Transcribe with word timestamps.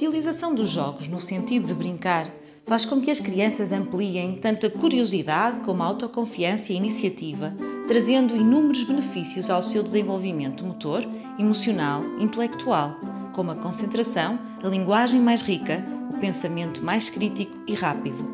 utilização 0.00 0.54
dos 0.54 0.70
jogos 0.70 1.08
no 1.08 1.20
sentido 1.20 1.66
de 1.66 1.74
brincar 1.74 2.26
faz 2.66 2.86
com 2.86 3.02
que 3.02 3.10
as 3.10 3.20
crianças 3.20 3.70
ampliem 3.70 4.38
tanto 4.38 4.66
a 4.66 4.70
curiosidade 4.70 5.60
como 5.60 5.82
a 5.82 5.86
autoconfiança 5.86 6.72
e 6.72 6.74
a 6.74 6.78
iniciativa, 6.78 7.52
trazendo 7.86 8.34
inúmeros 8.34 8.82
benefícios 8.82 9.50
ao 9.50 9.60
seu 9.60 9.82
desenvolvimento 9.82 10.64
motor, 10.64 11.06
emocional, 11.38 12.02
intelectual, 12.18 12.96
como 13.34 13.50
a 13.50 13.56
concentração, 13.56 14.38
a 14.64 14.68
linguagem 14.68 15.20
mais 15.20 15.42
rica, 15.42 15.84
o 16.14 16.18
pensamento 16.18 16.82
mais 16.82 17.10
crítico 17.10 17.52
e 17.66 17.74
rápido. 17.74 18.26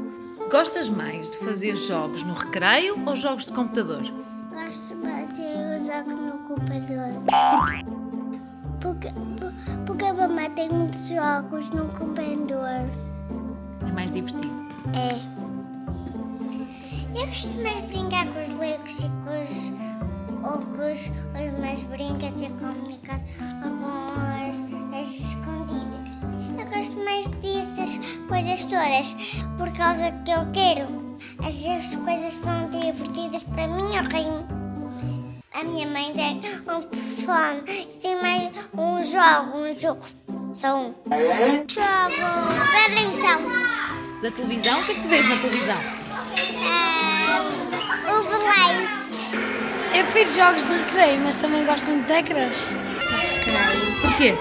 Gostas 0.48 0.88
mais 0.88 1.32
de 1.32 1.38
fazer 1.38 1.74
jogos 1.74 2.22
no 2.22 2.34
recreio 2.34 2.96
ou 3.04 3.16
jogos 3.16 3.46
de 3.46 3.52
computador? 3.52 4.02
Gosto 4.52 4.94
de 4.94 5.02
fazer 5.02 5.76
os 5.76 5.86
jogos 5.86 6.14
no 6.14 6.32
computador. 6.44 7.86
Porque, 8.80 9.08
porque 9.10 9.45
a 10.06 10.14
mamãe 10.14 10.50
tem 10.50 10.68
muitos 10.68 11.08
jogos 11.08 11.70
no 11.70 11.86
computador. 11.86 12.88
É 13.86 13.92
mais 13.92 14.10
divertido. 14.10 14.54
É. 14.94 15.18
Eu 17.18 17.26
gosto 17.26 17.62
mais 17.62 17.82
de 17.82 17.86
brincar 17.88 18.26
com 18.26 18.42
os 18.42 18.50
legos 18.50 18.98
e 19.00 19.08
com 19.08 19.42
os, 19.42 19.72
ou 20.44 20.58
com 20.58 20.92
os, 20.92 21.10
os 21.44 21.58
meus 21.58 21.82
brincas 21.84 22.42
e 22.42 22.48
comunicar 22.50 23.20
ou 23.64 23.70
com 23.78 23.86
as, 24.36 25.00
as 25.00 25.08
escondidas. 25.08 26.16
Eu 26.58 26.66
gosto 26.66 27.04
mais 27.04 27.28
dessas 27.28 28.16
coisas 28.28 28.64
todas 28.64 29.44
por 29.56 29.70
causa 29.72 30.12
que 30.24 30.30
eu 30.30 30.46
quero. 30.52 31.06
Essas 31.42 31.94
coisas 31.96 32.34
são 32.34 32.70
divertidas 32.70 33.42
para 33.42 33.66
mim, 33.66 33.98
ok? 33.98 34.65
A 35.58 35.64
minha 35.64 35.86
mãe 35.86 36.12
tem 36.12 36.36
um 36.68 36.82
telefone 36.82 37.62
e 37.66 37.86
tem 38.02 38.20
mais 38.20 38.50
um 38.76 39.02
jogo, 39.02 39.56
um 39.56 39.74
jogo. 39.74 40.04
Só 40.52 40.76
um. 40.76 40.94
Jogo 41.66 42.14
da 42.74 42.94
televisão. 42.94 43.40
Da 44.20 44.30
televisão? 44.32 44.78
O 44.78 44.84
que 44.84 44.92
é 44.92 44.94
que 44.96 45.00
tu 45.00 45.08
vês 45.08 45.26
na 45.26 45.36
televisão? 45.36 45.76
Ah, 46.62 47.48
o 48.06 48.22
Blaze. 48.24 48.86
Eu 49.96 50.04
prefiro 50.04 50.30
jogos 50.30 50.66
de 50.66 50.74
recreio, 50.74 51.20
mas 51.20 51.36
também 51.36 51.64
gosto 51.64 51.88
muito 51.88 52.06
de 52.06 52.12
ecrãs. 52.12 52.68
Porquê? 54.02 54.34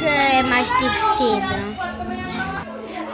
Que 0.00 0.04
é 0.04 0.42
mais 0.42 0.66
divertido. 0.78 1.46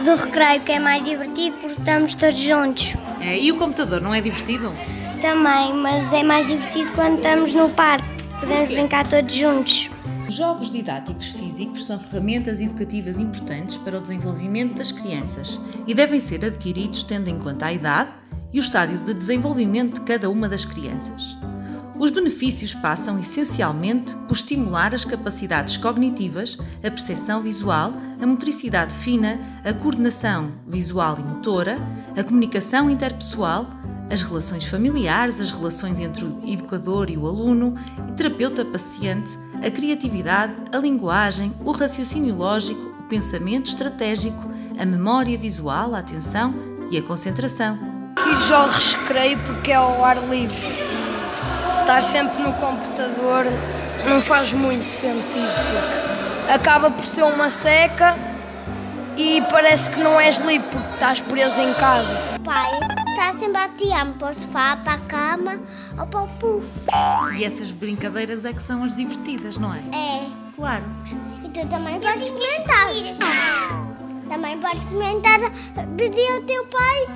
Do 0.06 0.14
recreio 0.14 0.62
que 0.62 0.72
é 0.72 0.78
mais 0.78 1.04
divertido 1.04 1.54
porque 1.58 1.78
estamos 1.78 2.14
todos 2.14 2.38
juntos. 2.38 2.94
É, 3.20 3.38
e 3.38 3.52
o 3.52 3.58
computador 3.58 4.00
não 4.00 4.14
é 4.14 4.22
divertido? 4.22 4.72
Também, 5.20 5.74
mas 5.74 6.12
é 6.12 6.22
mais 6.22 6.46
divertido 6.46 6.92
quando 6.92 7.16
estamos 7.16 7.52
no 7.52 7.68
parque. 7.70 8.06
Podemos 8.38 8.68
brincar 8.68 9.04
todos 9.08 9.34
juntos. 9.34 9.90
Os 10.28 10.34
jogos 10.34 10.70
didáticos 10.70 11.30
físicos 11.30 11.86
são 11.86 11.98
ferramentas 11.98 12.60
educativas 12.60 13.18
importantes 13.18 13.76
para 13.78 13.98
o 13.98 14.00
desenvolvimento 14.00 14.76
das 14.76 14.92
crianças 14.92 15.58
e 15.86 15.94
devem 15.94 16.20
ser 16.20 16.44
adquiridos 16.44 17.02
tendo 17.02 17.28
em 17.28 17.38
conta 17.38 17.66
a 17.66 17.72
idade 17.72 18.10
e 18.52 18.60
o 18.60 18.62
estádio 18.62 18.98
de 18.98 19.12
desenvolvimento 19.12 19.94
de 19.94 20.00
cada 20.02 20.30
uma 20.30 20.48
das 20.48 20.64
crianças. 20.64 21.36
Os 21.98 22.10
benefícios 22.10 22.74
passam 22.74 23.18
essencialmente 23.18 24.14
por 24.28 24.34
estimular 24.36 24.94
as 24.94 25.04
capacidades 25.04 25.76
cognitivas, 25.76 26.56
a 26.76 26.90
percepção 26.90 27.42
visual, 27.42 27.92
a 28.20 28.26
motricidade 28.26 28.94
fina, 28.94 29.40
a 29.64 29.72
coordenação 29.72 30.52
visual 30.64 31.18
e 31.18 31.24
motora, 31.24 31.76
a 32.16 32.22
comunicação 32.22 32.88
interpessoal, 32.88 33.66
as 34.10 34.22
relações 34.22 34.64
familiares, 34.64 35.40
as 35.40 35.50
relações 35.50 35.98
entre 35.98 36.24
o 36.24 36.40
educador 36.46 37.10
e 37.10 37.16
o 37.16 37.26
aluno, 37.26 37.74
o 38.08 38.12
terapeuta-paciente, 38.12 39.30
a 39.64 39.70
criatividade, 39.70 40.54
a 40.72 40.78
linguagem, 40.78 41.54
o 41.64 41.72
raciocínio 41.72 42.34
lógico, 42.34 42.80
o 42.80 43.02
pensamento 43.04 43.66
estratégico, 43.66 44.50
a 44.78 44.86
memória 44.86 45.36
visual, 45.36 45.94
a 45.94 45.98
atenção 45.98 46.54
e 46.90 46.98
a 46.98 47.02
concentração. 47.02 47.78
Prefiro 48.14 48.42
jogos 48.42 48.90
de 48.90 48.96
recreio 48.96 49.38
porque 49.44 49.72
é 49.72 49.76
ao 49.76 50.04
ar 50.04 50.16
livre. 50.28 50.56
Estar 51.80 52.02
sempre 52.02 52.42
no 52.42 52.52
computador 52.54 53.46
não 54.08 54.20
faz 54.20 54.52
muito 54.52 54.88
sentido, 54.88 55.48
porque 55.72 56.52
acaba 56.52 56.90
por 56.90 57.04
ser 57.04 57.22
uma 57.22 57.50
seca 57.50 58.16
e 59.16 59.42
parece 59.50 59.90
que 59.90 60.00
não 60.00 60.20
és 60.20 60.38
livre 60.38 60.68
porque 60.70 60.94
estás 60.94 61.20
preso 61.20 61.60
em 61.60 61.72
casa. 61.74 62.16
Pai 62.44 62.97
está 63.18 63.32
sempre 63.32 63.58
a 63.58 63.68
tirar-me 63.70 64.12
para 64.14 64.30
o 64.30 64.32
sofá, 64.32 64.76
para 64.76 64.92
a 64.92 64.98
cama 64.98 65.60
ou 65.98 66.06
para 66.06 66.22
o 66.22 66.28
puff. 66.28 66.68
E 67.36 67.44
essas 67.44 67.72
brincadeiras 67.72 68.44
é 68.44 68.52
que 68.52 68.62
são 68.62 68.84
as 68.84 68.94
divertidas, 68.94 69.56
não 69.56 69.74
é? 69.74 69.82
É. 69.92 70.26
Claro. 70.54 70.84
E 71.44 71.48
tu 71.48 71.66
também 71.68 71.98
podes 71.98 72.22
experimentar. 72.22 72.88
Também 74.28 74.58
podes 74.58 74.82
experimentar 74.82 75.40
pedir 75.96 76.32
ao 76.32 76.42
teu 76.42 76.64
pai 76.66 77.06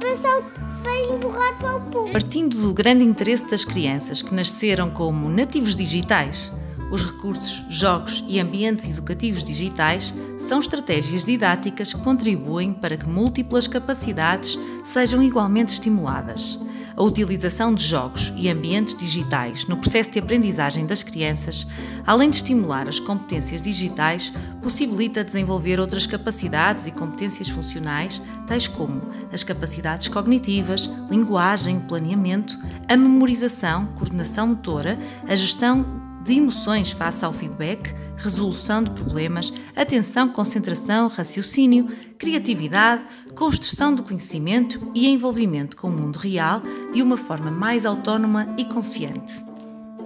para, 0.00 0.16
só, 0.16 0.40
para 0.82 1.14
empurrar 1.14 1.58
para 1.58 1.76
o 1.76 1.80
puff. 1.82 2.10
Partindo 2.10 2.56
do 2.56 2.72
grande 2.72 3.04
interesse 3.04 3.46
das 3.46 3.64
crianças 3.66 4.22
que 4.22 4.34
nasceram 4.34 4.88
como 4.88 5.28
nativos 5.28 5.76
digitais, 5.76 6.50
os 6.90 7.04
recursos, 7.04 7.62
jogos 7.68 8.24
e 8.26 8.40
ambientes 8.40 8.86
educativos 8.86 9.44
digitais 9.44 10.14
são 10.38 10.60
estratégias 10.60 11.24
didáticas 11.24 11.92
que 11.92 12.00
contribuem 12.00 12.72
para 12.72 12.96
que 12.96 13.06
múltiplas 13.06 13.66
capacidades 13.66 14.58
sejam 14.84 15.22
igualmente 15.22 15.74
estimuladas. 15.74 16.58
A 16.96 17.02
utilização 17.02 17.72
de 17.72 17.84
jogos 17.84 18.32
e 18.36 18.48
ambientes 18.48 18.96
digitais 18.96 19.66
no 19.66 19.76
processo 19.76 20.10
de 20.10 20.18
aprendizagem 20.18 20.84
das 20.84 21.04
crianças, 21.04 21.64
além 22.04 22.28
de 22.28 22.36
estimular 22.36 22.88
as 22.88 22.98
competências 22.98 23.62
digitais, 23.62 24.32
possibilita 24.60 25.22
desenvolver 25.22 25.78
outras 25.78 26.08
capacidades 26.08 26.86
e 26.86 26.90
competências 26.90 27.48
funcionais, 27.48 28.20
tais 28.48 28.66
como 28.66 29.02
as 29.32 29.44
capacidades 29.44 30.08
cognitivas, 30.08 30.90
linguagem, 31.08 31.78
planeamento, 31.80 32.58
a 32.88 32.96
memorização, 32.96 33.86
coordenação 33.94 34.48
motora, 34.48 34.98
a 35.28 35.36
gestão 35.36 36.07
de 36.28 36.34
emoções 36.34 36.92
face 36.92 37.24
ao 37.24 37.32
feedback, 37.32 37.94
resolução 38.16 38.82
de 38.82 38.90
problemas, 38.90 39.50
atenção, 39.74 40.28
concentração, 40.28 41.08
raciocínio, 41.08 41.88
criatividade, 42.18 43.02
construção 43.34 43.94
do 43.94 44.02
conhecimento 44.02 44.78
e 44.94 45.08
envolvimento 45.08 45.74
com 45.74 45.88
o 45.88 45.90
mundo 45.92 46.16
real 46.16 46.60
de 46.92 47.00
uma 47.00 47.16
forma 47.16 47.50
mais 47.50 47.86
autónoma 47.86 48.46
e 48.58 48.64
confiante. 48.66 49.42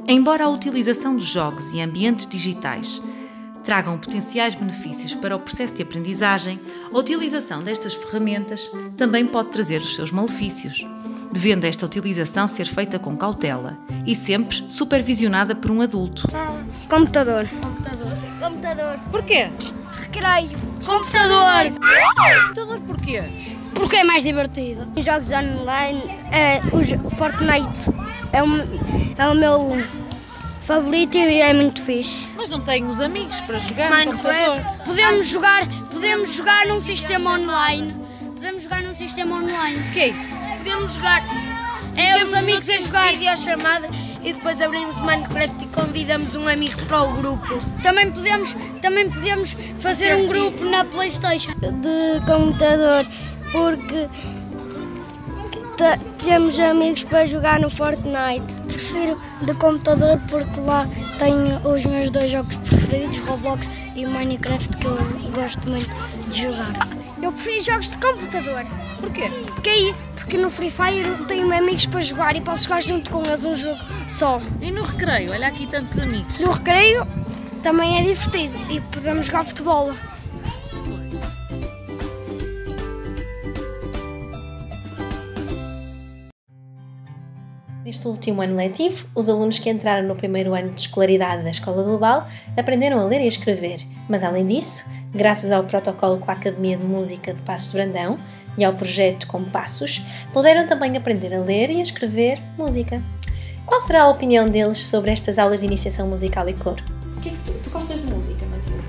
Embora 0.07 0.45
a 0.45 0.49
utilização 0.49 1.17
dos 1.17 1.27
jogos 1.27 1.75
e 1.75 1.81
ambientes 1.81 2.27
digitais 2.27 3.03
tragam 3.63 3.99
potenciais 3.99 4.55
benefícios 4.55 5.15
para 5.15 5.37
o 5.37 5.41
processo 5.41 5.75
de 5.75 5.83
aprendizagem, 5.83 6.61
a 6.93 6.97
utilização 6.97 7.61
destas 7.63 7.95
ferramentas 7.95 8.71
também 8.97 9.27
pode 9.27 9.51
trazer 9.51 9.81
os 9.81 9.97
seus 9.97 10.11
malefícios, 10.11 10.85
devendo 11.33 11.65
esta 11.65 11.87
utilização 11.87 12.47
ser 12.47 12.67
feita 12.67 12.99
com 12.99 13.17
cautela 13.17 13.79
e 14.07 14.15
sempre 14.15 14.65
supervisionada 14.69 15.55
por 15.55 15.71
um 15.71 15.81
adulto. 15.81 16.29
Computador. 16.89 17.49
Computador. 18.41 18.99
Porquê? 19.11 19.51
Recreio. 19.93 20.59
Computador. 20.85 21.73
Computador 22.49 22.81
porquê? 22.81 23.23
Porque 23.75 23.97
é 23.97 24.05
mais 24.05 24.23
divertido. 24.23 24.87
Jogos 25.01 25.31
online, 25.31 26.03
é, 26.31 26.61
o 26.73 27.11
Fortnite 27.11 27.91
é 28.33 28.43
o, 28.43 28.47
é 29.17 29.29
o 29.29 29.35
meu 29.35 30.02
favorito 30.63 31.17
e 31.17 31.41
é 31.41 31.53
muito 31.53 31.83
fixe. 31.83 32.29
Mas 32.37 32.49
não 32.49 32.61
tenho 32.61 32.89
os 32.89 33.01
amigos 33.01 33.41
para 33.43 33.59
jogar 33.59 33.91
no 34.07 34.13
computador. 34.13 34.57
Minecraft. 34.57 34.85
Podemos 34.85 35.29
jogar, 35.29 35.63
podemos 35.91 36.35
jogar 36.35 36.67
num 36.67 36.81
sistema 36.81 37.39
online. 37.39 37.95
Podemos 38.35 38.63
jogar 38.63 38.83
num 38.83 38.95
sistema 38.95 39.37
online. 39.37 39.77
O 39.77 39.93
que 39.93 40.01
é 40.01 40.09
isso? 40.09 40.35
Podemos 40.59 40.95
jogar. 40.95 41.23
É 41.95 42.25
os 42.25 42.33
amigos 42.33 42.69
a 42.71 42.79
jogar 42.79 43.13
videochamada 43.13 43.89
e 44.23 44.33
depois 44.33 44.63
abrimos 44.63 44.97
o 44.97 45.03
Minecraft 45.03 45.65
e 45.65 45.67
convidamos 45.69 46.35
um 46.37 46.49
amigo 46.49 46.81
para 46.85 47.03
o 47.03 47.13
grupo. 47.13 47.61
Também 47.83 48.11
podemos, 48.11 48.57
também 48.81 49.11
podemos 49.11 49.55
fazer 49.79 50.15
um 50.17 50.27
grupo 50.27 50.65
na 50.65 50.85
Playstation. 50.85 51.53
De 51.53 52.25
computador, 52.25 53.07
porque 53.53 54.09
temos 56.19 56.59
amigos 56.59 57.05
para 57.05 57.27
jogar 57.27 57.61
no 57.61 57.69
Fortnite. 57.69 58.43
Prefiro 58.67 59.21
de 59.43 59.55
computador 59.55 60.21
porque 60.29 60.61
lá 60.61 60.89
tenho 61.19 61.59
os 61.69 61.85
meus 61.85 62.11
dois 62.11 62.31
jogos 62.31 62.57
preferidos, 62.57 63.19
Roblox 63.19 63.71
e 63.95 64.07
Minecraft, 64.07 64.77
que 64.77 64.87
eu 64.87 64.97
gosto 65.35 65.69
muito 65.69 65.91
de 66.29 66.43
jogar. 66.43 66.89
Eu 67.21 67.33
prefiro 67.33 67.65
jogos 67.65 67.91
de 67.91 67.99
computador. 67.99 68.65
Porquê? 69.01 69.31
Porque 69.55 69.69
aí, 69.69 69.95
porque 70.15 70.37
no 70.37 70.51
Free 70.51 70.71
Fire 70.71 71.25
tenho 71.27 71.53
amigos 71.53 71.87
para 71.87 72.01
jogar 72.01 72.37
e 72.37 72.41
posso 72.41 72.65
jogar 72.65 72.83
junto 72.83 73.11
com 73.11 73.25
eles 73.25 73.45
um 73.45 73.55
jogo 73.55 73.81
só. 74.09 74.41
E 74.61 74.71
no 74.71 74.83
recreio? 74.83 75.33
Olha 75.33 75.49
aqui 75.49 75.67
tantos 75.67 75.99
amigos. 75.99 76.39
No 76.39 76.51
recreio 76.51 77.07
também 77.63 77.99
é 77.99 78.03
divertido 78.03 78.57
e 78.71 78.81
podemos 78.81 79.27
jogar 79.27 79.45
futebol. 79.45 79.93
Neste 87.93 88.09
último 88.09 88.41
ano 88.41 88.57
letivo, 88.57 89.07
os 89.15 89.29
alunos 89.29 89.59
que 89.59 89.69
entraram 89.69 90.09
no 90.09 90.17
primeiro 90.17 90.55
ano 90.55 90.71
de 90.71 90.81
escolaridade 90.81 91.43
da 91.43 91.51
Escola 91.51 91.83
Global 91.83 92.27
aprenderam 92.57 92.99
a 92.99 93.05
ler 93.05 93.21
e 93.21 93.25
a 93.25 93.27
escrever, 93.27 93.81
mas 94.09 94.25
além 94.25 94.47
disso, 94.47 94.91
graças 95.15 95.53
ao 95.53 95.65
protocolo 95.65 96.17
com 96.17 96.31
a 96.31 96.33
Academia 96.33 96.75
de 96.75 96.85
Música 96.85 97.35
de 97.35 97.43
Passos 97.43 97.71
de 97.71 97.75
Brandão 97.75 98.17
e 98.57 98.65
ao 98.65 98.73
projeto 98.73 99.27
Compassos, 99.27 100.07
puderam 100.33 100.67
também 100.67 100.97
aprender 100.97 101.35
a 101.35 101.41
ler 101.41 101.69
e 101.69 101.81
a 101.81 101.83
escrever 101.83 102.41
música. 102.57 103.03
Qual 103.67 103.83
será 103.83 104.05
a 104.05 104.09
opinião 104.09 104.49
deles 104.49 104.87
sobre 104.87 105.11
estas 105.11 105.39
aulas 105.39 105.61
de 105.61 105.67
iniciação 105.67 106.09
musical 106.09 106.49
e 106.49 106.55
cor? 106.55 106.83
O 107.15 107.21
que 107.21 107.29
é 107.29 107.33
que 107.33 107.39
tu, 107.41 107.53
tu 107.63 107.69
gostas 107.69 108.01
de 108.01 108.07
música, 108.07 108.47
Matilde? 108.47 108.85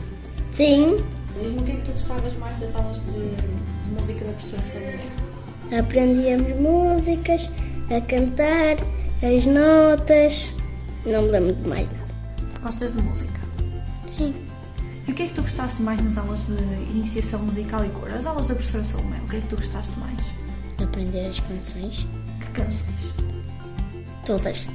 Sim, 0.53 0.95
Mesmo 1.41 1.59
o 1.59 1.63
que 1.65 1.71
é 1.71 1.75
que 1.75 1.81
tu 1.81 1.91
gostavas 1.91 2.33
mais 2.37 2.55
das 2.55 2.73
aulas 2.73 3.01
de, 3.01 3.35
de 3.35 3.89
música 3.99 4.23
da 4.23 4.31
professora 4.31 4.63
Salomé? 4.63 5.33
aprendíamos 5.77 6.55
músicas, 6.59 7.49
a 7.89 8.01
cantar, 8.01 8.77
as 9.21 9.45
notas. 9.45 10.53
Não 11.05 11.23
me 11.23 11.31
lembro 11.31 11.55
de 11.55 11.67
mais 11.67 11.87
nada. 11.87 12.03
Gostas 12.61 12.91
de 12.93 13.01
música? 13.01 13.39
Sim. 14.07 14.33
E 15.07 15.11
o 15.11 15.13
que 15.13 15.23
é 15.23 15.27
que 15.27 15.33
tu 15.33 15.41
gostaste 15.41 15.81
mais 15.81 16.01
nas 16.01 16.17
aulas 16.17 16.45
de 16.47 16.53
iniciação 16.91 17.39
musical 17.41 17.83
e 17.85 17.89
cor? 17.89 18.09
As 18.11 18.25
aulas 18.25 18.47
da 18.47 18.55
professora 18.55 18.83
Salomé, 18.83 19.17
o 19.25 19.27
que 19.27 19.35
é 19.37 19.41
que 19.41 19.47
tu 19.47 19.55
gostaste 19.57 19.91
mais? 19.99 20.19
Aprender 20.81 21.27
as 21.27 21.39
canções. 21.41 22.07
Que 22.39 22.47
canções? 22.51 23.13
Todas. 24.25 24.67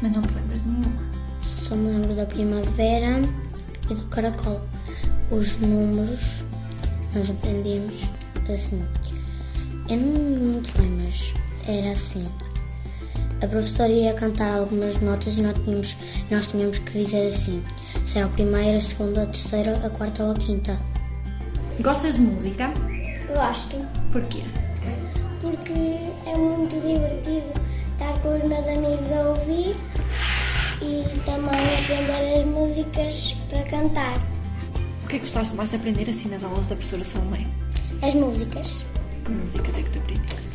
Mas 0.00 0.12
não 0.12 0.22
te 0.22 0.34
lembras 0.34 0.62
de 0.62 0.68
nenhuma. 0.68 1.08
Só 1.42 1.76
me 1.76 1.90
lembro 1.90 2.14
da 2.14 2.24
primavera 2.24 3.20
e 3.90 3.94
do 3.94 4.02
caracol. 4.06 4.60
Os 5.30 5.58
números 5.58 6.44
nós 7.14 7.28
aprendíamos 7.28 8.04
assim. 8.52 8.82
Eu 9.90 9.96
não 9.98 10.06
me 10.06 10.18
lembro 10.18 10.44
muito 10.44 10.78
bem, 10.78 10.90
mas 10.90 11.34
era 11.70 11.92
assim. 11.92 12.26
A 13.42 13.46
professora 13.46 13.88
ia 13.88 14.12
cantar 14.14 14.52
algumas 14.58 15.00
notas 15.00 15.38
e 15.38 15.42
nós 15.42 15.54
tínhamos, 15.64 15.96
nós 16.30 16.46
tínhamos 16.48 16.78
que 16.78 17.04
dizer 17.04 17.26
assim. 17.28 17.62
Se 18.04 18.18
era 18.18 18.26
a 18.26 18.30
primeira, 18.30 18.78
a 18.78 18.80
segunda, 18.80 19.22
a 19.22 19.26
terceira, 19.26 19.86
a 19.86 19.90
quarta 19.90 20.24
ou 20.24 20.32
a 20.32 20.34
quinta. 20.34 20.78
Gostas 21.80 22.14
de 22.14 22.20
música? 22.20 22.72
Gosto, 23.32 23.76
Porquê? 24.12 24.42
porque 25.40 25.72
é 26.26 26.36
muito 26.36 26.74
divertido 26.80 27.46
estar 27.92 28.18
com 28.20 28.36
os 28.36 28.44
meus 28.44 28.66
amigos 28.66 29.12
a 29.12 29.28
ouvir 29.28 29.76
e 30.82 31.20
também 31.24 31.78
aprender 31.84 32.40
as 32.40 32.44
músicas 32.46 33.36
para 33.48 33.62
cantar. 33.64 34.14
O 35.04 35.08
que 35.08 35.16
é 35.16 35.18
que 35.18 35.24
gostaste 35.24 35.54
mais 35.54 35.70
de 35.70 35.76
aprender 35.76 36.10
assim 36.10 36.28
nas 36.28 36.42
aulas 36.42 36.66
da 36.66 36.74
professora 36.74 37.04
Salomé? 37.04 37.46
As 38.02 38.14
músicas. 38.14 38.84
Que 39.24 39.30
músicas 39.30 39.76
é 39.78 39.82
que 39.82 39.90
tu 39.90 39.98
aprendeste? 40.00 40.47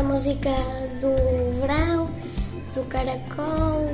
A 0.00 0.02
música 0.02 0.48
do 1.02 1.60
verão, 1.60 2.10
do 2.74 2.82
caracol. 2.88 3.86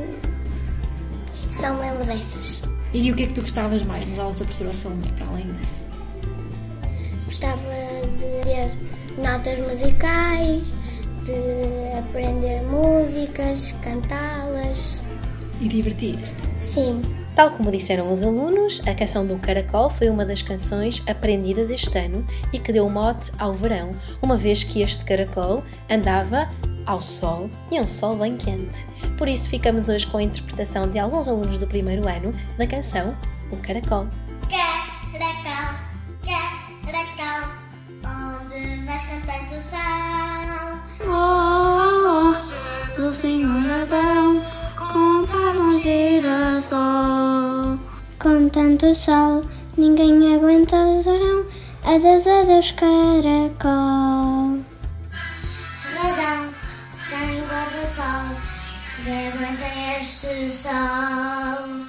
Só 1.52 1.74
me 1.74 1.80
lembro 1.80 2.04
dessas. 2.04 2.62
E 2.94 3.10
o 3.10 3.16
que 3.16 3.24
é 3.24 3.26
que 3.26 3.32
tu 3.32 3.40
gostavas 3.40 3.82
mais 3.82 4.08
nas 4.08 4.20
aulas 4.20 4.36
da 4.36 4.44
professora 4.44 4.72
Salomé, 4.72 5.08
para 5.16 5.26
além 5.26 5.52
disso? 5.54 5.82
Gostava 7.26 7.60
de 8.18 8.44
ter 8.44 9.20
notas 9.20 9.58
musicais, 9.58 10.76
de 11.24 11.98
aprender 11.98 12.62
músicas, 12.62 13.74
cantá-las. 13.82 15.02
E 15.60 15.66
divertias-te? 15.66 16.36
Sim, 16.56 17.02
Tal 17.36 17.50
como 17.50 17.70
disseram 17.70 18.10
os 18.10 18.22
alunos, 18.22 18.80
a 18.86 18.94
canção 18.94 19.26
do 19.26 19.36
Caracol 19.36 19.90
foi 19.90 20.08
uma 20.08 20.24
das 20.24 20.40
canções 20.40 21.02
aprendidas 21.06 21.70
este 21.70 21.98
ano 21.98 22.26
e 22.50 22.58
que 22.58 22.72
deu 22.72 22.88
mote 22.88 23.30
ao 23.38 23.52
verão, 23.52 23.90
uma 24.22 24.38
vez 24.38 24.64
que 24.64 24.80
este 24.80 25.04
caracol 25.04 25.62
andava 25.90 26.50
ao 26.86 27.02
sol 27.02 27.50
e 27.70 27.76
é 27.76 27.80
um 27.82 27.86
sol 27.86 28.16
bem 28.16 28.38
quente. 28.38 28.86
Por 29.18 29.28
isso 29.28 29.50
ficamos 29.50 29.90
hoje 29.90 30.06
com 30.06 30.16
a 30.16 30.22
interpretação 30.22 30.88
de 30.90 30.98
alguns 30.98 31.28
alunos 31.28 31.58
do 31.58 31.66
primeiro 31.66 32.08
ano 32.08 32.32
da 32.56 32.66
canção 32.66 33.14
O 33.50 33.58
Caracol. 33.58 34.06
Caracol, 35.12 35.76
caracol, 36.86 37.50
onde 38.02 38.86
vais 38.86 39.04
cantar 39.04 39.46
teu 39.46 39.60
sal? 39.60 40.78
Oh, 41.02 42.40
oh, 42.40 42.96
do 42.96 43.12
Senhor 43.12 43.70
Adão, 43.70 44.36
um 44.38 44.55
girassol. 46.66 47.78
Com 48.18 48.48
tanto 48.48 48.94
sol, 48.94 49.44
ninguém 49.76 50.34
aguenta 50.34 50.76
o 50.76 51.02
verão. 51.02 51.46
Adeus, 51.84 52.26
adeus, 52.26 52.72
caracol. 52.72 54.58
Razão, 55.94 56.54
sem 57.08 57.40
guarda-sol, 57.46 58.36
aguenta 59.06 60.00
este 60.00 60.50
sol. 60.50 61.86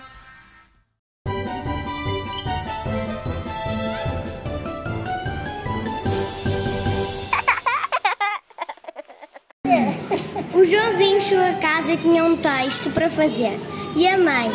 O 10.53 10.65
Joãozinho 10.65 11.21
chegou 11.21 11.43
a 11.43 11.53
casa 11.53 11.91
e 11.91 11.97
tinha 11.97 12.23
um 12.23 12.35
texto 12.37 12.89
para 12.91 13.09
fazer. 13.09 13.59
E 13.97 14.07
a 14.07 14.15
mãe 14.15 14.51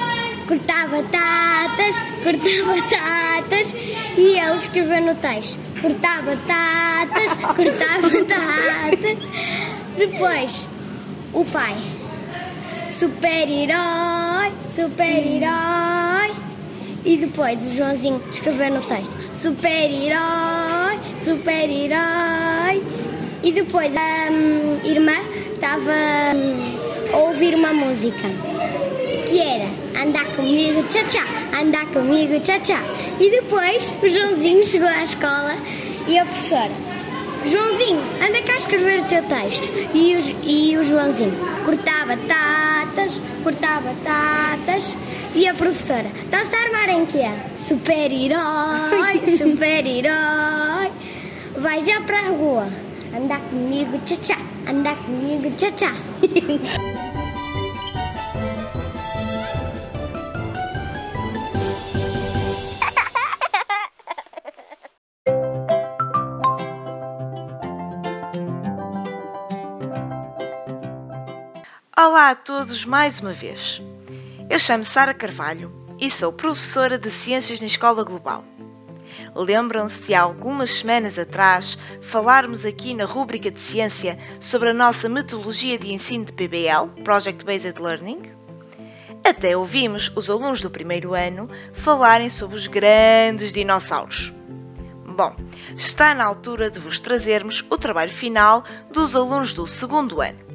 cortava 0.46 1.02
batatas, 1.02 1.96
cortava 2.22 2.80
batatas 2.80 3.74
e 4.16 4.38
ele 4.38 4.56
escreveu 4.56 5.00
no 5.02 5.16
texto. 5.16 5.58
Cortava 5.80 6.36
batatas, 6.36 7.34
cortava 7.56 8.06
batatas. 8.08 9.18
Depois, 9.98 10.68
o 11.32 11.44
pai. 11.44 11.74
Super-herói, 12.92 14.52
super-herói. 14.68 16.30
E 17.04 17.16
depois 17.16 17.66
o 17.66 17.74
Joãozinho 17.74 18.22
escreveu 18.30 18.74
no 18.74 18.82
texto: 18.82 19.10
Super-herói, 19.32 21.00
super-herói. 21.18 22.80
E 23.42 23.50
depois 23.50 23.92
a 23.96 24.30
hum, 24.30 24.78
irmã 24.84 25.16
estava 25.52 25.90
hum, 26.32 26.78
a 27.12 27.16
ouvir 27.16 27.56
uma 27.56 27.72
música 27.72 28.51
que 29.32 29.40
era 29.40 29.66
Andar 29.98 30.26
comigo, 30.36 30.82
tchá 30.88 31.02
tchá, 31.04 31.24
andar 31.58 31.86
comigo, 31.86 32.38
tchá 32.40 32.58
tchá. 32.60 32.82
E 33.18 33.30
depois 33.30 33.94
o 34.02 34.08
Joãozinho 34.08 34.64
chegou 34.64 34.88
à 34.88 35.04
escola 35.04 35.56
e 36.06 36.18
a 36.18 36.24
professora: 36.26 36.70
Joãozinho, 37.46 38.00
anda 38.20 38.42
cá 38.42 38.56
escrever 38.56 39.00
o 39.00 39.04
teu 39.04 39.22
texto. 39.22 39.66
E 39.94 40.16
o, 40.16 40.46
e 40.46 40.76
o 40.76 40.84
Joãozinho 40.84 41.34
cortava 41.64 42.16
tatas, 42.28 43.22
cortava 43.42 43.94
tatas. 44.04 44.94
E 45.34 45.48
a 45.48 45.54
professora: 45.54 46.10
Estás 46.24 46.52
a 46.52 46.58
armar 46.58 46.90
em 46.90 47.06
quê? 47.06 47.30
Super-herói, 47.56 49.22
super-herói. 49.38 50.90
Vai 51.56 51.82
já 51.84 52.00
para 52.00 52.18
a 52.18 52.28
rua. 52.28 52.66
Andar 53.16 53.40
comigo, 53.40 53.98
tchá 54.04 54.16
tchá. 54.16 54.38
Andar 54.68 54.96
comigo, 54.96 55.50
tchá 55.56 55.70
tchá. 55.70 55.94
Olá 72.22 72.30
a 72.30 72.34
todos 72.36 72.84
mais 72.84 73.18
uma 73.18 73.32
vez. 73.32 73.82
Eu 74.48 74.56
chamo 74.56 74.84
Sara 74.84 75.12
Carvalho 75.12 75.72
e 75.98 76.08
sou 76.08 76.32
professora 76.32 76.96
de 76.96 77.10
Ciências 77.10 77.60
na 77.60 77.66
Escola 77.66 78.04
Global. 78.04 78.44
Lembram-se 79.34 80.02
de 80.02 80.14
algumas 80.14 80.70
semanas 80.70 81.18
atrás 81.18 81.76
falarmos 82.00 82.64
aqui 82.64 82.94
na 82.94 83.06
rúbrica 83.06 83.50
de 83.50 83.58
ciência 83.58 84.16
sobre 84.38 84.68
a 84.68 84.72
nossa 84.72 85.08
metodologia 85.08 85.76
de 85.76 85.92
ensino 85.92 86.24
de 86.24 86.32
PBL, 86.32 87.02
Project 87.02 87.44
Based 87.44 87.82
Learning? 87.82 88.22
Até 89.24 89.56
ouvimos 89.56 90.08
os 90.14 90.30
alunos 90.30 90.60
do 90.60 90.70
primeiro 90.70 91.14
ano 91.14 91.50
falarem 91.72 92.30
sobre 92.30 92.54
os 92.54 92.68
grandes 92.68 93.52
dinossauros. 93.52 94.32
Bom, 95.04 95.34
está 95.76 96.14
na 96.14 96.24
altura 96.24 96.70
de 96.70 96.78
vos 96.78 97.00
trazermos 97.00 97.64
o 97.68 97.76
trabalho 97.76 98.12
final 98.12 98.62
dos 98.92 99.16
alunos 99.16 99.52
do 99.52 99.66
segundo 99.66 100.20
ano. 100.20 100.51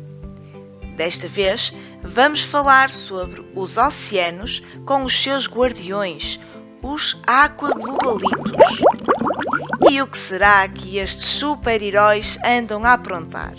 Desta 0.98 1.28
vez, 1.28 1.72
vamos 2.02 2.42
falar 2.42 2.90
sobre 2.90 3.46
os 3.54 3.78
oceanos 3.78 4.64
com 4.84 5.04
os 5.04 5.16
seus 5.16 5.48
guardiões, 5.48 6.40
os 6.82 7.22
aquaglobalitos. 7.28 8.82
E 9.92 10.02
o 10.02 10.08
que 10.08 10.18
será 10.18 10.68
que 10.68 10.98
estes 10.98 11.28
super-heróis 11.28 12.40
andam 12.44 12.84
a 12.84 12.94
aprontar? 12.94 13.54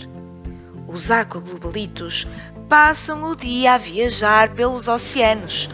Os 0.85 1.09
aquaglobalitos 1.09 2.27
passam 2.67 3.23
o 3.23 3.37
dia 3.37 3.75
a 3.75 3.77
viajar 3.77 4.49
pelos 4.49 4.89
oceanos, 4.89 5.69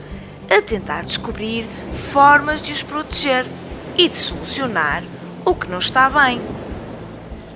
a 0.47 0.61
tentar 0.61 1.03
descobrir 1.03 1.65
formas 2.13 2.61
de 2.61 2.73
os 2.73 2.83
proteger 2.83 3.43
e 3.97 4.07
de 4.07 4.15
solucionar 4.15 5.03
o 5.43 5.55
que 5.55 5.67
não 5.67 5.79
está 5.79 6.11
bem. 6.11 6.39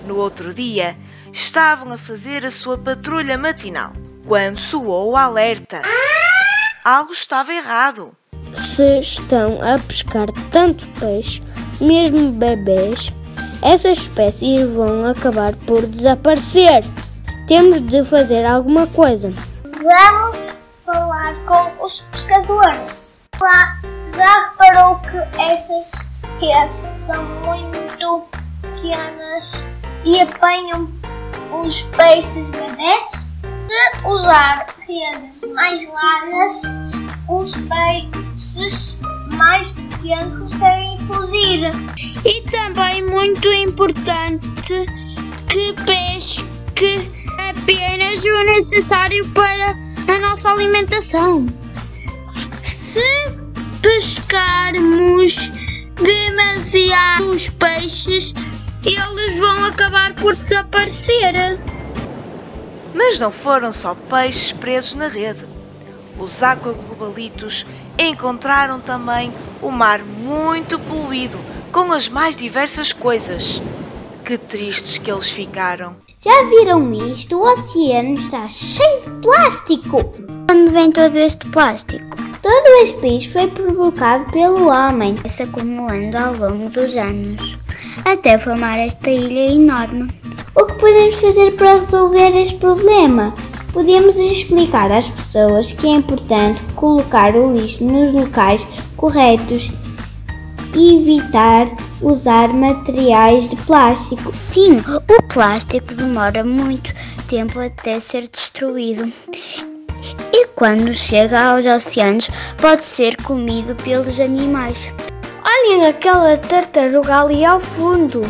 No 0.07 0.15
outro 0.15 0.51
dia, 0.51 0.97
estavam 1.31 1.93
a 1.93 1.97
fazer 1.97 2.45
a 2.45 2.51
sua 2.51 2.77
patrulha 2.77 3.37
matinal 3.37 3.93
quando 4.25 4.59
soou 4.59 5.11
o 5.11 5.17
alerta. 5.17 5.81
Algo 6.83 7.11
estava 7.11 7.53
errado. 7.53 8.15
Se 8.55 8.99
estão 8.99 9.59
a 9.61 9.77
pescar 9.79 10.27
tanto 10.51 10.87
peixe, 10.99 11.41
mesmo 11.81 12.31
bebês, 12.31 13.11
essas 13.61 13.99
espécies 13.99 14.67
vão 14.69 15.05
acabar 15.05 15.53
por 15.55 15.85
desaparecer. 15.85 16.83
Temos 17.47 17.81
de 17.87 18.03
fazer 18.05 18.45
alguma 18.45 18.87
coisa. 18.87 19.33
Vamos 19.63 20.55
falar 20.85 21.35
com 21.45 21.83
os 21.83 22.01
pescadores. 22.01 23.19
Já, 23.39 23.79
já 24.15 24.49
reparou 24.49 24.99
que 24.99 25.41
essas 25.41 26.07
redes 26.39 26.73
são 26.73 27.23
muito 27.23 28.27
pequenas 28.61 29.65
e 30.05 30.21
apanham 30.21 30.98
os 31.63 31.83
peixes 31.83 32.47
bebês? 32.47 33.29
Se 33.67 34.07
usar 34.07 34.65
redes 34.87 35.41
mais 35.53 35.87
largas, 35.87 36.61
os 37.27 37.53
peixes 37.53 38.99
mais 39.35 39.69
pequenos 39.71 40.53
conseguem 40.53 40.97
fugir. 41.07 41.71
E 42.25 42.41
também 42.49 43.05
muito 43.07 43.47
importante 43.51 44.85
que 45.49 45.73
pesque 45.85 47.11
apenas 47.49 48.23
o 48.23 48.43
necessário 48.45 49.29
para 49.29 50.15
a 50.15 50.19
nossa 50.19 50.51
alimentação. 50.51 51.47
Se 52.61 52.99
pescarmos 53.81 55.51
demasiados 56.01 57.49
peixes, 57.49 58.33
eles 58.85 59.39
vão 59.39 59.65
acabar 59.65 60.13
por 60.13 60.35
desaparecer. 60.35 61.59
Mas 62.93 63.19
não 63.19 63.31
foram 63.31 63.71
só 63.71 63.95
peixes 64.09 64.51
presos 64.51 64.95
na 64.95 65.07
rede. 65.07 65.45
Os 66.17 66.41
aquaglobalitos 66.41 67.65
encontraram 67.97 68.79
também 68.79 69.33
o 69.61 69.69
mar 69.69 70.03
muito 70.03 70.79
poluído 70.79 71.39
com 71.71 71.91
as 71.91 72.07
mais 72.07 72.35
diversas 72.35 72.93
coisas. 72.93 73.61
Que 74.25 74.37
tristes 74.37 74.97
que 74.97 75.11
eles 75.11 75.29
ficaram. 75.29 75.95
Já 76.23 76.43
viram 76.49 76.93
isto? 76.93 77.37
O 77.37 77.53
oceano 77.53 78.15
está 78.15 78.49
cheio 78.49 79.01
de 79.01 79.09
plástico. 79.21 79.97
Onde 80.51 80.71
vem 80.71 80.91
todo 80.91 81.15
este 81.15 81.49
plástico? 81.49 82.17
Todo 82.41 82.67
este 82.83 83.01
lixo 83.01 83.31
foi 83.31 83.47
provocado 83.47 84.29
pelo 84.31 84.67
homem. 84.67 85.15
Se 85.27 85.43
acumulando 85.43 86.17
ao 86.17 86.33
longo 86.35 86.69
dos 86.69 86.97
anos, 86.97 87.57
até 88.05 88.37
formar 88.37 88.77
esta 88.77 89.09
ilha 89.09 89.53
enorme. 89.53 90.09
O 90.55 90.65
que 90.65 90.73
podemos 90.73 91.15
fazer 91.15 91.51
para 91.55 91.75
resolver 91.75 92.35
este 92.35 92.57
problema? 92.57 93.33
Podemos 93.71 94.17
explicar 94.17 94.91
às 94.91 95.07
pessoas 95.07 95.71
que 95.71 95.87
é 95.87 95.91
importante 95.91 96.59
colocar 96.75 97.35
o 97.35 97.53
lixo 97.55 97.83
nos 97.83 98.13
locais 98.13 98.65
corretos 98.97 99.69
e 100.75 101.01
evitar 101.01 101.69
usar 102.01 102.49
materiais 102.49 103.47
de 103.49 103.55
plástico. 103.57 104.33
Sim, 104.33 104.77
o 104.77 105.23
plástico 105.33 105.93
demora 105.93 106.43
muito 106.43 106.93
tempo 107.27 107.59
até 107.59 107.99
ser 107.99 108.27
destruído. 108.27 109.11
E 110.31 110.47
quando 110.55 110.93
chega 110.93 111.51
aos 111.51 111.65
oceanos, 111.65 112.29
pode 112.57 112.83
ser 112.83 113.15
comido 113.21 113.75
pelos 113.83 114.19
animais. 114.19 114.91
Olhem 115.61 115.87
aquela 115.87 116.37
tartaruga 116.37 117.21
ali 117.21 117.43
ao 117.43 117.59
fundo. 117.59 118.21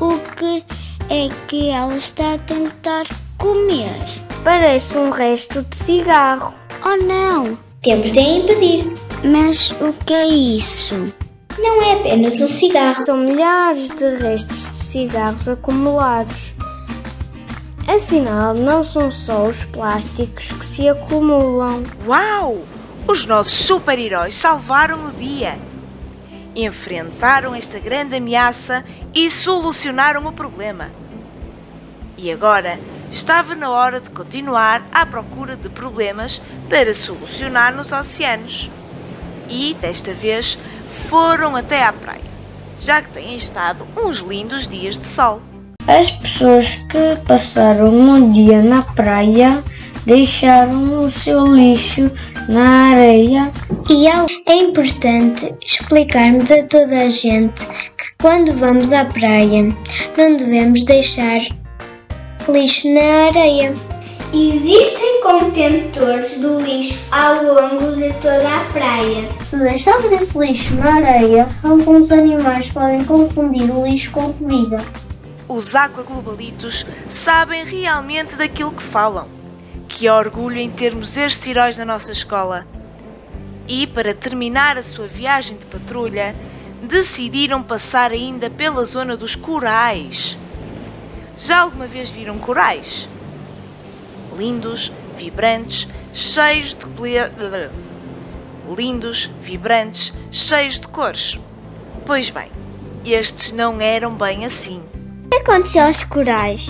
O 0.00 0.18
que 0.36 0.64
é 1.10 1.28
que 1.48 1.68
ela 1.68 1.96
está 1.96 2.34
a 2.34 2.38
tentar 2.38 3.06
comer? 3.38 3.90
Parece 4.44 4.96
um 4.96 5.10
resto 5.10 5.62
de 5.62 5.76
cigarro. 5.76 6.54
Oh 6.84 6.96
não! 7.04 7.58
Temos 7.82 8.12
de 8.12 8.20
a 8.20 8.22
impedir. 8.22 8.94
Mas 9.24 9.72
o 9.72 9.92
que 10.04 10.14
é 10.14 10.28
isso? 10.28 11.12
Não 11.58 11.82
é 11.82 11.94
apenas 11.94 12.40
um 12.40 12.46
cigarro. 12.46 13.04
São 13.04 13.16
milhares 13.16 13.88
de 13.88 14.16
restos 14.18 14.70
de 14.70 14.76
cigarros 14.76 15.48
acumulados. 15.48 16.54
Afinal, 17.88 18.54
não 18.54 18.84
são 18.84 19.10
só 19.10 19.42
os 19.42 19.64
plásticos 19.64 20.52
que 20.52 20.64
se 20.64 20.88
acumulam. 20.88 21.82
Uau! 22.06 22.58
Os 23.08 23.26
nossos 23.26 23.54
super-heróis 23.54 24.36
salvaram 24.36 25.08
o 25.08 25.10
dia. 25.12 25.58
Enfrentaram 26.58 27.54
esta 27.54 27.78
grande 27.78 28.16
ameaça 28.16 28.82
e 29.14 29.30
solucionaram 29.30 30.24
o 30.24 30.32
problema. 30.32 30.90
E 32.16 32.32
agora 32.32 32.78
estava 33.10 33.54
na 33.54 33.68
hora 33.68 34.00
de 34.00 34.08
continuar 34.08 34.82
à 34.90 35.04
procura 35.04 35.54
de 35.54 35.68
problemas 35.68 36.40
para 36.70 36.94
solucionar 36.94 37.76
nos 37.76 37.92
oceanos. 37.92 38.70
E, 39.50 39.74
desta 39.74 40.14
vez, 40.14 40.58
foram 41.10 41.54
até 41.54 41.84
à 41.84 41.92
praia, 41.92 42.22
já 42.80 43.02
que 43.02 43.10
têm 43.10 43.36
estado 43.36 43.86
uns 43.94 44.20
lindos 44.20 44.66
dias 44.66 44.98
de 44.98 45.06
sol. 45.06 45.42
As 45.86 46.10
pessoas 46.10 46.76
que 46.90 47.16
passaram 47.28 47.90
um 47.90 48.32
dia 48.32 48.62
na 48.62 48.80
praia 48.80 49.62
deixaram 50.06 51.04
o 51.04 51.10
seu 51.10 51.46
lixo 51.46 52.10
na 52.48 52.90
areia. 52.90 53.52
E 53.90 54.06
é 54.48 54.54
importante 54.54 55.52
explicarmos 55.64 56.50
a 56.50 56.64
toda 56.66 57.02
a 57.02 57.08
gente 57.08 57.66
que 57.66 58.16
quando 58.20 58.52
vamos 58.52 58.92
à 58.92 59.04
praia 59.04 59.64
não 60.16 60.36
devemos 60.36 60.84
deixar 60.84 61.40
lixo 62.48 62.88
na 62.94 63.26
areia. 63.26 63.74
Existem 64.32 65.22
contentores 65.22 66.38
do 66.38 66.58
lixo 66.58 66.98
ao 67.10 67.44
longo 67.44 67.96
de 67.96 68.12
toda 68.14 68.56
a 68.56 68.64
praia. 68.72 69.28
Se 69.48 69.56
deixarmos 69.56 70.12
esse 70.12 70.38
lixo 70.38 70.74
na 70.76 70.96
areia, 70.96 71.48
alguns 71.62 72.10
animais 72.10 72.70
podem 72.70 73.04
confundir 73.04 73.70
o 73.70 73.86
lixo 73.86 74.10
com 74.10 74.32
comida. 74.32 74.76
Os 75.48 75.76
aquaglobalitos 75.76 76.84
sabem 77.08 77.64
realmente 77.64 78.34
daquilo 78.34 78.72
que 78.72 78.82
falam. 78.82 79.35
Que 79.88 80.08
orgulho 80.08 80.58
em 80.58 80.70
termos 80.70 81.16
estes 81.16 81.46
heróis 81.46 81.76
na 81.76 81.84
nossa 81.84 82.12
escola. 82.12 82.66
E, 83.66 83.86
para 83.86 84.14
terminar 84.14 84.76
a 84.76 84.82
sua 84.82 85.06
viagem 85.06 85.56
de 85.56 85.66
patrulha, 85.66 86.34
decidiram 86.82 87.62
passar 87.62 88.12
ainda 88.12 88.48
pela 88.50 88.84
zona 88.84 89.16
dos 89.16 89.34
corais. 89.34 90.38
Já 91.38 91.60
alguma 91.60 91.86
vez 91.86 92.10
viram 92.10 92.38
corais? 92.38 93.08
Lindos, 94.36 94.92
vibrantes, 95.16 95.88
cheios 96.12 96.74
de 96.74 96.86
lindos, 98.74 99.30
vibrantes, 99.40 100.12
cheios 100.30 100.80
de 100.80 100.88
cores. 100.88 101.38
Pois 102.04 102.30
bem, 102.30 102.50
estes 103.04 103.52
não 103.52 103.80
eram 103.80 104.14
bem 104.14 104.44
assim. 104.44 104.82
O 105.26 105.28
que 105.30 105.36
aconteceu 105.36 105.84
aos 105.84 106.04
corais? 106.04 106.66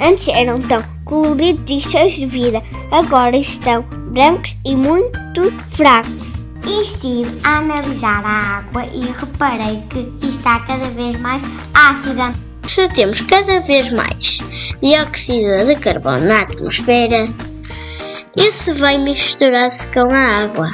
Antes 0.00 0.28
eram 0.28 0.60
tão 0.60 0.82
coloridos 1.04 1.64
e 1.68 1.80
cheios 1.80 2.14
de 2.14 2.26
vida, 2.26 2.62
agora 2.90 3.36
estão 3.36 3.82
brancos 3.82 4.56
e 4.64 4.74
muito 4.74 5.52
fracos. 5.72 6.30
Estive 6.66 7.38
a 7.44 7.58
analisar 7.58 8.24
a 8.24 8.58
água 8.58 8.84
e 8.86 9.00
reparei 9.00 9.82
que 9.90 10.26
está 10.26 10.60
cada 10.60 10.88
vez 10.90 11.18
mais 11.20 11.42
ácida. 11.74 12.32
Se 12.66 12.88
temos 12.90 13.20
cada 13.22 13.60
vez 13.60 13.90
mais 13.92 14.38
dióxido 14.80 15.66
de 15.66 15.76
carbono 15.76 16.24
na 16.26 16.42
atmosfera, 16.42 17.28
esse 18.36 18.72
vai 18.74 18.96
misturar-se 18.98 19.88
com 19.88 20.12
a 20.14 20.44
água, 20.44 20.70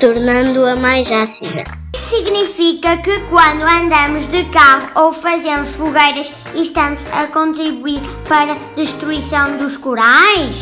tornando-a 0.00 0.74
mais 0.74 1.12
ácida. 1.12 1.64
Significa 2.08 2.98
que 2.98 3.18
quando 3.22 3.62
andamos 3.62 4.28
de 4.28 4.44
carro 4.50 4.88
ou 4.94 5.12
fazemos 5.12 5.74
fogueiras, 5.74 6.32
estamos 6.54 7.00
a 7.12 7.26
contribuir 7.26 8.00
para 8.28 8.52
a 8.52 8.58
destruição 8.76 9.58
dos 9.58 9.76
corais? 9.76 10.54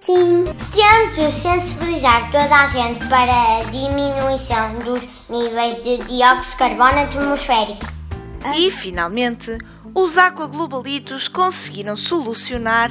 Sim. 0.00 0.46
Temos 0.72 1.14
de 1.14 1.30
sensibilizar 1.32 2.30
toda 2.30 2.64
a 2.64 2.68
gente 2.68 3.06
para 3.08 3.58
a 3.58 3.64
diminuição 3.64 4.78
dos 4.78 5.02
níveis 5.28 5.84
de 5.84 5.98
dióxido 5.98 6.52
de 6.52 6.56
carbono 6.56 6.98
atmosférico. 6.98 7.86
E, 8.56 8.70
finalmente, 8.70 9.58
os 9.94 10.16
aquaglobalitos 10.16 11.28
conseguiram 11.28 11.94
solucionar 11.94 12.90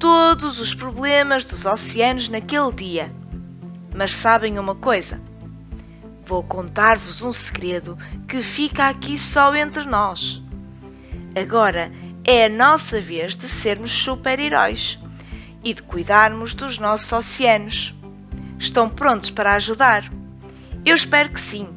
todos 0.00 0.58
os 0.58 0.74
problemas 0.74 1.44
dos 1.44 1.64
oceanos 1.64 2.28
naquele 2.28 2.72
dia. 2.72 3.14
Mas 3.94 4.16
sabem 4.16 4.58
uma 4.58 4.74
coisa? 4.74 5.22
Vou 6.26 6.42
contar-vos 6.42 7.20
um 7.20 7.32
segredo 7.32 7.98
que 8.26 8.42
fica 8.42 8.88
aqui 8.88 9.18
só 9.18 9.54
entre 9.54 9.84
nós. 9.84 10.42
Agora 11.38 11.92
é 12.24 12.46
a 12.46 12.48
nossa 12.48 12.98
vez 12.98 13.36
de 13.36 13.46
sermos 13.46 13.92
super-heróis 13.92 14.98
e 15.62 15.74
de 15.74 15.82
cuidarmos 15.82 16.54
dos 16.54 16.78
nossos 16.78 17.12
oceanos. 17.12 17.94
Estão 18.58 18.88
prontos 18.88 19.28
para 19.30 19.54
ajudar? 19.54 20.10
Eu 20.84 20.94
espero 20.94 21.28
que 21.28 21.40
sim. 21.40 21.68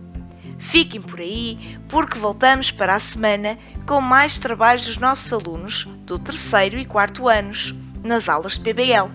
Fiquem 0.58 1.01
por 1.01 1.20
aí, 1.20 1.77
porque 1.89 2.18
voltamos 2.18 2.72
para 2.72 2.96
a 2.96 3.00
semana 3.00 3.58
com 3.86 4.00
mais 4.00 4.38
trabalhos 4.38 4.86
dos 4.86 4.98
nossos 4.98 5.32
alunos 5.34 5.84
do 6.06 6.18
terceiro 6.18 6.77
e 6.77 6.86
quarto 6.86 7.27
anos, 7.27 7.75
nas 8.01 8.30
aulas 8.30 8.54
de 8.54 8.62
PBL. 8.62 9.12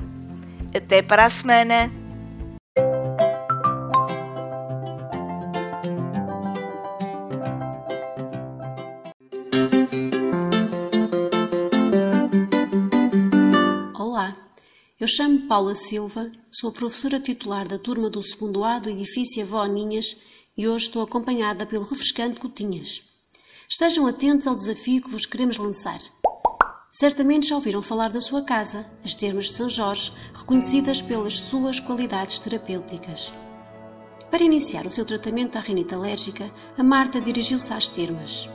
Até 0.75 1.01
para 1.01 1.25
a 1.25 1.31
semana! 1.31 2.02
Eu 15.03 15.09
chamo 15.09 15.49
Paula 15.49 15.75
Silva, 15.75 16.31
sou 16.49 16.71
professora 16.71 17.19
titular 17.19 17.67
da 17.67 17.77
turma 17.77 18.09
do 18.09 18.23
segundo 18.23 18.63
A 18.63 18.79
do 18.79 18.89
edifício 18.89 19.43
Avó 19.43 19.65
Ninhas 19.67 20.17
e 20.57 20.69
hoje 20.69 20.85
estou 20.85 21.03
acompanhada 21.03 21.67
pelo 21.67 21.83
refrescante 21.83 22.39
Cotinhas. 22.39 23.03
Estejam 23.69 24.07
atentos 24.07 24.47
ao 24.47 24.55
desafio 24.55 25.03
que 25.03 25.11
vos 25.11 25.27
queremos 25.27 25.57
lançar. 25.57 25.99
Certamente 26.93 27.49
já 27.49 27.57
ouviram 27.57 27.83
falar 27.83 28.13
da 28.13 28.21
sua 28.21 28.43
casa, 28.43 28.87
as 29.05 29.13
Termas 29.13 29.47
de 29.47 29.55
São 29.55 29.69
Jorge, 29.69 30.13
reconhecidas 30.33 31.03
pelas 31.03 31.37
suas 31.37 31.81
qualidades 31.81 32.39
terapêuticas. 32.39 33.33
Para 34.31 34.45
iniciar 34.45 34.87
o 34.87 34.91
seu 34.91 35.05
tratamento 35.05 35.55
da 35.55 35.61
rinite 35.61 35.97
alérgica, 35.97 36.49
a 36.79 36.83
Marta 36.85 37.21
dirigiu-se 37.21 37.73
às 37.73 37.89
termas. 37.89 38.49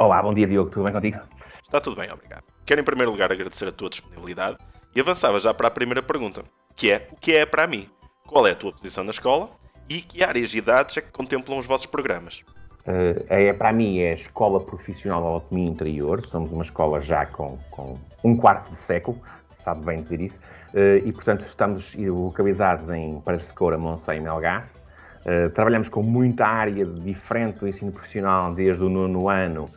Olá, 0.00 0.20
bom 0.20 0.34
dia 0.34 0.48
Diogo, 0.48 0.68
tudo 0.68 0.82
bem 0.82 0.92
contigo? 0.94 1.20
Está 1.62 1.80
tudo 1.80 1.94
bem, 1.94 2.10
obrigado. 2.10 2.42
Quero 2.66 2.80
em 2.80 2.84
primeiro 2.84 3.12
lugar 3.12 3.30
agradecer 3.30 3.68
a 3.68 3.72
tua 3.72 3.88
disponibilidade 3.88 4.58
e 4.96 5.00
avançava 5.00 5.38
já 5.38 5.54
para 5.54 5.68
a 5.68 5.70
primeira 5.70 6.02
pergunta, 6.02 6.42
que 6.74 6.90
é 6.90 7.08
o 7.12 7.16
que 7.16 7.36
é 7.36 7.46
para 7.46 7.68
mim? 7.68 7.88
Qual 8.26 8.44
é 8.48 8.50
a 8.50 8.56
tua 8.56 8.72
posição 8.72 9.04
na 9.04 9.12
escola 9.12 9.48
e 9.88 10.02
que 10.02 10.24
áreas 10.24 10.52
e 10.54 10.58
idades 10.58 10.96
é 10.96 11.00
que 11.00 11.12
contemplam 11.12 11.56
os 11.56 11.66
vossos 11.66 11.86
programas? 11.86 12.42
Uh, 12.86 13.24
é, 13.28 13.52
para 13.52 13.72
mim 13.72 13.98
é 13.98 14.12
a 14.12 14.14
Escola 14.14 14.58
Profissional 14.58 15.20
de 15.20 15.28
Autonomia 15.28 15.68
Interior, 15.68 16.24
somos 16.24 16.50
uma 16.50 16.62
escola 16.62 17.00
já 17.00 17.26
com, 17.26 17.58
com 17.70 17.98
um 18.24 18.34
quarto 18.34 18.70
de 18.70 18.76
século, 18.76 19.18
sabe 19.54 19.84
bem 19.84 20.02
dizer 20.02 20.20
isso, 20.20 20.40
uh, 20.72 21.06
e 21.06 21.12
portanto 21.12 21.44
estamos 21.44 21.94
localizados 21.94 22.88
em 22.88 23.20
Paredes 23.20 23.48
de 23.48 23.54
Coura, 23.54 23.76
e 23.76 24.20
Melgaço. 24.20 24.80
Uh, 25.26 25.50
trabalhamos 25.50 25.90
com 25.90 26.02
muita 26.02 26.46
área 26.46 26.86
diferente 26.86 27.58
do 27.58 27.68
ensino 27.68 27.92
profissional, 27.92 28.54
desde 28.54 28.82
o 28.82 28.88
nono 28.88 29.28
ano 29.28 29.68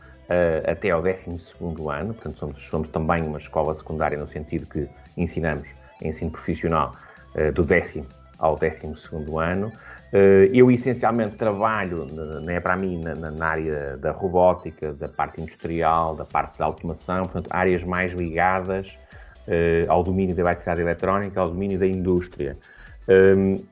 até 0.66 0.90
ao 0.90 1.02
décimo 1.02 1.38
segundo 1.38 1.92
ano, 1.92 2.14
portanto 2.14 2.40
somos, 2.40 2.68
somos 2.68 2.88
também 2.88 3.22
uma 3.22 3.38
escola 3.38 3.76
secundária 3.76 4.18
no 4.18 4.28
sentido 4.28 4.66
que 4.66 4.90
ensinamos 5.16 5.68
ensino 6.02 6.32
profissional 6.32 6.96
do 7.54 7.64
décimo 7.64 8.08
ao 8.40 8.58
décimo 8.58 8.98
segundo 8.98 9.38
ano. 9.38 9.72
Eh, 10.16 10.52
eu 10.54 10.70
essencialmente 10.70 11.36
trabalho, 11.36 12.06
né, 12.44 12.60
para 12.60 12.78
mim, 12.78 13.02
na, 13.02 13.16
na, 13.16 13.48
área 13.48 13.98
da 13.98 14.12
robótica, 14.12 14.94
da 14.94 15.10
parte 15.10 15.42
industrial, 15.42 16.16
da 16.16 16.24
parte 16.24 16.60
da 16.60 16.66
automação, 16.66 17.24
portanto, 17.24 17.48
áreas 17.50 17.84
mais 17.84 18.14
ligadas 18.14 18.96
uh, 19.48 19.92
ao 19.92 20.04
domínio 20.04 20.36
da 20.36 20.44
eletricidade 20.44 20.82
eletrónica, 20.82 21.42
ao 21.42 21.50
domínio 21.50 21.80
da 21.80 21.88
indústria. 21.88 22.56
Um, 23.10 23.56
uh, 23.56 23.64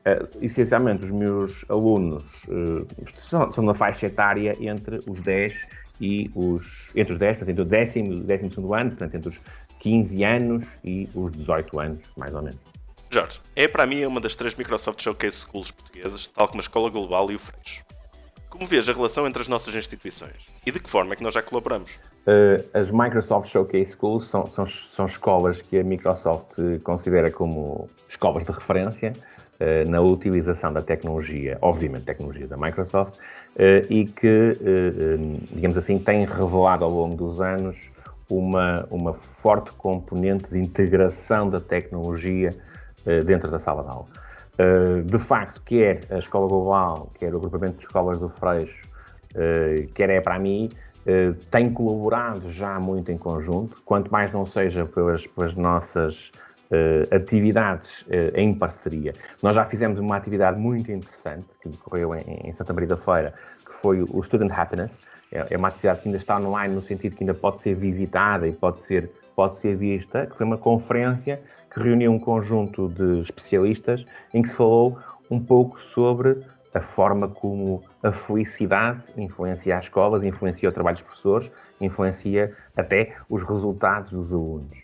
essencialmente, 0.42 1.06
os 1.06 1.12
meus 1.12 1.64
alunos 1.70 2.24
uh, 2.48 2.88
são, 3.20 3.52
são 3.52 3.64
na 3.64 3.76
faixa 3.76 4.08
etária 4.08 4.58
entre 4.60 4.98
os 5.08 5.22
10 5.22 5.54
e 6.02 6.32
os. 6.34 6.66
entre 6.96 7.14
os 7.14 7.20
10, 7.20 7.38
portanto, 7.38 7.50
entre 7.52 7.62
o 7.62 7.66
décimo 7.66 8.14
e 8.14 8.16
o 8.16 8.24
décimo 8.24 8.50
segundo 8.50 8.74
ano, 8.74 8.90
portanto, 8.90 9.14
entre 9.14 9.30
os 9.30 9.40
15 9.80 10.24
anos 10.24 10.68
e 10.84 11.08
os 11.14 11.32
18 11.34 11.80
anos, 11.80 12.02
mais 12.18 12.34
ou 12.34 12.42
menos. 12.42 12.71
Jorge, 13.14 13.42
é 13.58 13.68
para 13.68 13.86
mim 13.86 14.06
uma 14.06 14.22
das 14.22 14.36
três 14.36 14.56
Microsoft 14.56 15.02
Showcase 15.02 15.36
Schools 15.36 15.70
portuguesas, 15.70 16.30
tal 16.30 16.48
como 16.48 16.62
a 16.62 16.64
Escola 16.64 16.90
Global 16.90 17.30
e 17.30 17.36
o 17.36 17.40
Freixo. 17.40 17.84
Como 18.50 18.66
vês 18.66 18.88
a 18.88 18.94
relação 18.94 19.28
entre 19.28 19.42
as 19.42 19.50
nossas 19.50 19.76
instituições 19.76 20.48
e 20.66 20.72
de 20.72 20.80
que 20.80 20.90
forma 20.90 21.12
é 21.12 21.18
que 21.18 21.24
nós 21.24 21.34
já 21.34 21.42
colaboramos? 21.42 21.92
Uh, 22.26 22.64
as 22.74 22.90
Microsoft 22.90 23.52
Showcase 23.52 23.92
Schools 23.92 24.30
são, 24.30 24.48
são, 24.48 24.66
são, 24.66 25.06
escolas 25.08 25.62
que 25.62 25.78
a 25.78 25.84
Microsoft 25.84 26.56
considera 26.86 27.30
como 27.30 27.90
escolas 28.08 28.46
de 28.46 28.52
referência 28.54 29.12
uh, 29.12 29.90
na 29.90 30.00
utilização 30.00 30.72
da 30.72 30.82
tecnologia, 30.82 31.58
obviamente 31.62 32.06
tecnologia 32.06 32.48
da 32.48 32.56
Microsoft, 32.56 33.18
uh, 33.18 33.86
e 33.90 34.06
que, 34.06 34.58
digamos 35.52 35.78
assim, 35.78 36.00
têm 36.00 36.24
revelado 36.24 36.86
ao 36.86 36.92
longo 36.92 37.18
dos 37.18 37.42
anos 37.42 37.76
uma, 38.30 38.88
uma 38.90 39.14
forte 39.14 39.70
componente 39.74 40.46
de 40.50 40.60
integração 40.60 41.50
da 41.50 41.60
tecnologia 41.60 42.56
dentro 43.26 43.50
da 43.50 43.60
sala 43.60 43.84
de 43.84 43.90
aula. 43.90 44.08
Eh, 44.58 45.02
de 45.02 45.18
facto, 45.18 45.62
quer 45.64 46.02
a 46.10 46.18
Escola 46.18 46.48
Global, 46.48 47.12
quer 47.18 47.34
o 47.34 47.38
agrupamento 47.38 47.78
de 47.78 47.84
escolas 47.84 48.20
do 48.20 48.30
Freixo, 48.30 48.88
eh, 49.36 49.88
quer 49.96 50.10
é 50.10 50.22
para 50.22 50.38
mim, 50.38 50.70
tem 51.50 51.74
colaborado 51.74 52.52
já 52.52 52.80
muito 52.80 53.12
em 53.12 53.18
conjunto, 53.18 53.82
quanto 53.84 54.12
mais 54.12 54.32
não 54.32 54.46
seja 54.46 54.86
pelas, 54.86 55.26
pelas 55.26 55.56
nossas 55.56 56.32
atividades 57.12 58.06
em 58.36 58.54
parceria. 58.54 59.12
Nós 59.42 59.56
já 59.56 59.66
fizemos 59.66 60.00
uma 60.00 60.16
atividade 60.16 60.60
muito 60.60 60.92
interessante 60.92 61.48
que 61.60 61.70
decorreu 61.70 62.14
em, 62.14 62.54
Santa 62.54 62.72
Maria 62.72 62.90
da 62.90 62.98
Feira, 62.98 63.34
que 63.66 63.74
foi 63.82 64.04
o 64.04 64.22
Student 64.22 64.52
Happiness. 64.52 64.96
É, 65.32 65.48
é 65.50 65.58
uma 65.58 65.70
atividade 65.70 66.02
que 66.02 66.08
ainda 66.08 66.20
está 66.20 66.38
online 66.38 66.76
no 66.76 66.82
sentido 66.82 67.16
que 67.16 67.24
ainda 67.24 67.34
pode 67.34 67.62
ser 67.62 67.74
visitada 67.74 68.48
e 68.48 68.52
pode 68.52 68.84
ser, 68.84 69.10
pode 69.36 69.58
ser 69.58 69.76
vista, 69.76 70.26
que 70.26 70.36
foi 70.36 70.46
uma 70.46 70.58
conferência 70.58 71.42
que 71.74 71.80
reuniu 71.80 72.12
um 72.12 72.20
conjunto 72.20 72.90
de 72.90 73.22
especialistas 73.22 74.06
em 74.34 74.42
que 74.42 74.50
se 74.50 74.56
falou 74.56 74.98
um 75.30 75.40
pouco 75.40 75.80
sobre 75.80 76.38
a 76.74 76.82
forma 76.82 77.28
como 77.28 77.82
a 78.04 78.12
felicidade 78.12 79.04
influencia 79.18 79.78
as 79.78 79.86
escolas, 79.86 80.24
influencia 80.24 80.70
o 80.70 80.72
trabalho 80.72 80.96
dos 80.96 81.04
professores, 81.04 81.52
influencia 81.80 82.56
até 82.76 83.16
os 83.30 83.44
resultados 83.44 84.12
dos 84.12 84.32
alunos. 84.32 84.78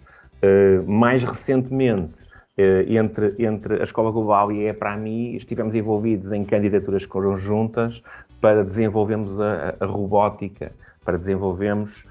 Uh, 0.44 0.90
mais 0.90 1.24
recentemente, 1.24 2.24
uh, 2.58 2.92
entre, 2.92 3.36
entre 3.40 3.80
a 3.80 3.84
Escola 3.84 4.12
Global 4.12 4.52
e 4.52 4.68
a 4.68 4.72
EPRAMI, 4.72 5.36
estivemos 5.36 5.74
envolvidos 5.76 6.32
em 6.32 6.44
candidaturas 6.44 7.06
conjuntas 7.06 8.04
para 8.42 8.64
desenvolvermos 8.64 9.40
a, 9.40 9.76
a 9.80 9.86
robótica, 9.86 10.72
para 11.04 11.18
desenvolvermos 11.18 12.06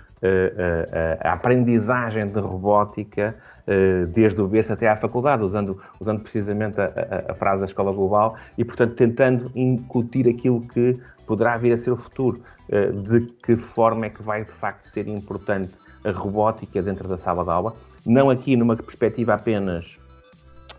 a 1.22 1.32
aprendizagem 1.32 2.26
de 2.26 2.40
robótica 2.40 3.34
eh, 3.68 4.06
desde 4.06 4.40
o 4.40 4.46
berço 4.46 4.72
até 4.72 4.88
à 4.88 4.94
faculdade, 4.94 5.42
usando, 5.42 5.82
usando 5.98 6.20
precisamente 6.20 6.80
a, 6.80 6.84
a, 6.84 7.32
a, 7.32 7.34
frase 7.34 7.60
da 7.60 7.64
escola 7.64 7.92
global 7.92 8.36
e, 8.56 8.64
portanto, 8.64 8.94
tentando 8.94 9.50
incutir 9.56 10.28
aquilo 10.28 10.60
que 10.68 10.96
poderá 11.26 11.56
vir 11.56 11.72
a 11.72 11.76
ser 11.76 11.90
o 11.90 11.96
futuro. 11.96 12.40
Eh, 12.68 12.92
de 12.92 13.20
que 13.42 13.56
forma 13.56 14.06
é 14.06 14.10
que 14.10 14.22
vai, 14.22 14.44
de 14.44 14.50
facto, 14.50 14.86
ser 14.86 15.08
importante 15.08 15.72
a 16.04 16.12
robótica 16.12 16.80
dentro 16.80 17.08
da 17.08 17.18
sala 17.18 17.42
de 17.42 17.50
aula, 17.50 17.74
não 18.04 18.30
aqui 18.30 18.56
numa 18.56 18.76
perspectiva 18.76 19.34
apenas 19.34 19.98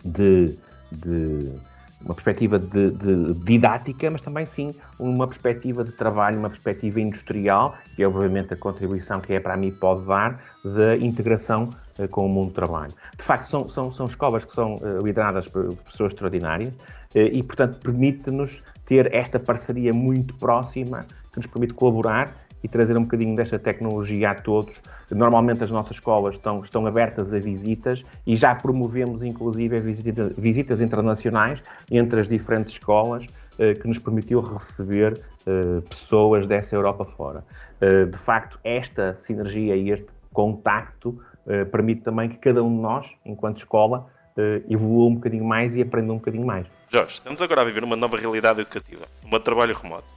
de, 0.06 0.58
de 0.90 1.52
uma 2.04 2.14
perspectiva 2.14 2.60
de, 2.60 2.92
de, 2.92 3.34
didática, 3.34 4.10
mas 4.10 4.22
também 4.22 4.46
sim 4.46 4.74
uma 5.00 5.28
perspectiva 5.28 5.84
de 5.84 5.92
trabalho, 5.92 6.38
uma 6.38 6.50
perspectiva 6.50 7.02
industrial, 7.02 7.76
que 7.96 8.04
é 8.04 8.08
obviamente 8.08 8.54
a 8.54 8.58
contribuição 8.58 9.20
que 9.20 9.34
é 9.34 9.40
para 9.40 9.58
mim 9.58 9.72
pode 9.72 10.06
dar 10.06 10.40
da 10.64 10.96
integração 10.98 11.74
uh, 12.00 12.08
com 12.08 12.26
o 12.26 12.30
mundo 12.30 12.50
do 12.50 12.54
trabalho. 12.54 12.94
De 13.18 13.24
facto, 13.24 13.46
são, 13.46 13.70
são, 13.70 13.92
são 13.92 14.06
escolas 14.06 14.46
que 14.46 14.54
são 14.54 14.76
uh, 14.76 15.04
lideradas 15.04 15.48
por 15.48 15.76
pessoas 15.78 16.14
extraordinárias 16.14 16.70
uh, 16.70 17.18
e, 17.18 17.42
portanto, 17.42 17.80
permite-nos 17.80 18.62
ter 18.86 19.14
esta 19.14 19.40
parceria 19.40 19.92
muito 19.92 20.36
próxima 20.36 21.06
que 21.32 21.38
nos 21.38 21.48
permite 21.48 21.74
colaborar 21.74 22.47
e 22.68 22.70
trazer 22.70 22.98
um 22.98 23.04
bocadinho 23.04 23.36
desta 23.36 23.58
tecnologia 23.58 24.32
a 24.32 24.36
todos. 24.36 24.76
Normalmente 25.10 25.64
as 25.64 25.72
nossas 25.72 25.94
escolas 25.94 26.36
estão, 26.36 26.60
estão 26.60 26.86
abertas 26.86 27.34
a 27.34 27.40
visitas 27.40 28.04
e 28.26 28.36
já 28.36 28.54
promovemos 28.54 29.24
inclusive 29.24 29.80
visitas, 29.80 30.34
visitas 30.38 30.82
internacionais 30.82 31.62
entre 31.90 32.20
as 32.20 32.28
diferentes 32.28 32.74
escolas 32.74 33.26
eh, 33.58 33.74
que 33.74 33.88
nos 33.88 33.98
permitiu 33.98 34.42
receber 34.42 35.22
eh, 35.46 35.82
pessoas 35.90 36.46
dessa 36.46 36.76
Europa 36.76 37.06
fora. 37.06 37.46
Eh, 37.80 38.06
de 38.06 38.18
facto, 38.18 38.60
esta 38.64 39.14
sinergia 39.14 39.76
e 39.76 39.90
este 39.90 40.08
contacto 40.34 41.20
permite 41.72 42.02
também 42.02 42.28
que 42.28 42.36
cada 42.36 42.62
um 42.62 42.76
de 42.76 42.82
nós, 42.82 43.10
enquanto 43.26 43.60
escola, 43.60 44.08
evolua 44.70 45.08
um 45.08 45.16
bocadinho 45.16 45.46
mais 45.46 45.78
e 45.78 45.82
aprenda 45.82 46.12
um 46.12 46.18
bocadinho 46.18 46.46
mais. 46.46 46.68
Jorge, 46.90 47.14
estamos 47.14 47.42
agora 47.42 47.62
a 47.62 47.64
viver 47.64 47.86
uma 47.86 47.96
nova 47.96 48.18
realidade 48.18 48.60
educativa, 48.60 49.06
um 49.24 49.40
trabalho 49.40 49.74
remoto. 49.74 50.17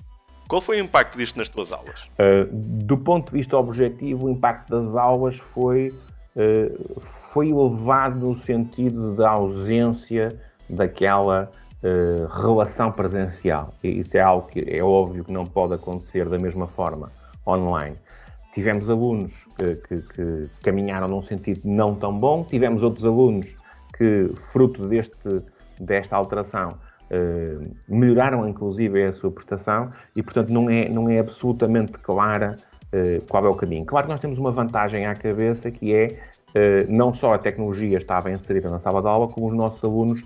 Qual 0.51 0.61
foi 0.61 0.81
o 0.81 0.85
impacto 0.85 1.17
disto 1.17 1.37
nas 1.37 1.49
tuas 1.49 1.71
aulas? 1.71 2.11
Uh, 2.19 2.45
do 2.51 2.99
ponto 2.99 3.31
de 3.31 3.39
vista 3.39 3.57
objetivo, 3.57 4.27
o 4.27 4.31
impacto 4.31 4.69
das 4.69 4.97
aulas 4.97 5.37
foi, 5.37 5.95
uh, 6.35 7.01
foi 7.33 7.51
elevado 7.51 8.19
no 8.19 8.35
sentido 8.35 9.15
da 9.15 9.31
ausência 9.31 10.37
daquela 10.69 11.49
uh, 11.85 12.27
relação 12.43 12.91
presencial. 12.91 13.73
Isso 13.81 14.17
é 14.17 14.21
algo 14.21 14.49
que 14.49 14.59
é 14.69 14.83
óbvio 14.83 15.23
que 15.23 15.33
não 15.33 15.47
pode 15.47 15.75
acontecer 15.75 16.29
da 16.29 16.37
mesma 16.37 16.67
forma 16.67 17.13
online. 17.47 17.95
Tivemos 18.53 18.91
alunos 18.91 19.33
que, 19.57 20.03
que 20.03 20.51
caminharam 20.65 21.07
num 21.07 21.23
sentido 21.23 21.61
não 21.63 21.95
tão 21.95 22.13
bom, 22.19 22.43
tivemos 22.43 22.83
outros 22.83 23.07
alunos 23.07 23.55
que, 23.97 24.29
fruto 24.51 24.89
deste, 24.89 25.43
desta 25.79 26.17
alteração, 26.17 26.75
Uh, 27.11 27.75
melhoraram 27.88 28.49
inclusive 28.49 29.05
a 29.05 29.12
sua 29.12 29.33
prestação 29.33 29.90
e, 30.14 30.23
portanto, 30.23 30.51
não 30.51 30.70
é, 30.70 30.88
não 30.88 31.09
é 31.09 31.18
absolutamente 31.18 31.92
clara 31.99 32.55
uh, 32.94 33.25
qual 33.27 33.44
é 33.44 33.49
o 33.49 33.55
caminho. 33.55 33.85
Claro 33.85 34.07
que 34.07 34.12
nós 34.12 34.20
temos 34.20 34.38
uma 34.38 34.53
vantagem 34.53 35.07
à 35.07 35.14
cabeça 35.16 35.70
que 35.73 35.92
é 35.92 36.18
uh, 36.51 36.87
não 36.88 37.12
só 37.12 37.35
a 37.35 37.38
tecnologia 37.38 37.99
estava 37.99 38.31
inserida 38.31 38.70
na 38.70 38.79
sala 38.79 39.03
de 39.03 39.09
aula, 39.09 39.27
como 39.27 39.49
os 39.49 39.55
nossos 39.55 39.83
alunos, 39.83 40.25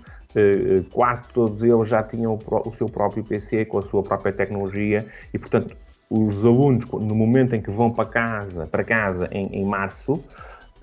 quase 0.91 1.23
todos 1.33 1.63
eles 1.63 1.87
já 1.87 2.03
tinham 2.03 2.33
o, 2.33 2.69
o, 2.69 2.73
seu 2.73 2.87
próprio 2.87 3.23
PC 3.23 3.63
com 3.63 3.77
a 3.77 3.81
sua 3.81 4.03
própria 4.03 4.33
tecnologia 4.33 5.05
e, 5.33 5.39
portanto, 5.39 5.77
os 6.09 6.43
alunos, 6.43 6.89
no 6.91 7.15
momento 7.15 7.55
em 7.55 7.61
que 7.61 7.71
vão 7.71 7.89
para 7.89 8.09
casa, 8.09 8.67
para 8.67 8.83
casa 8.83 9.29
em, 9.31 9.47
em 9.47 9.65
março, 9.65 10.21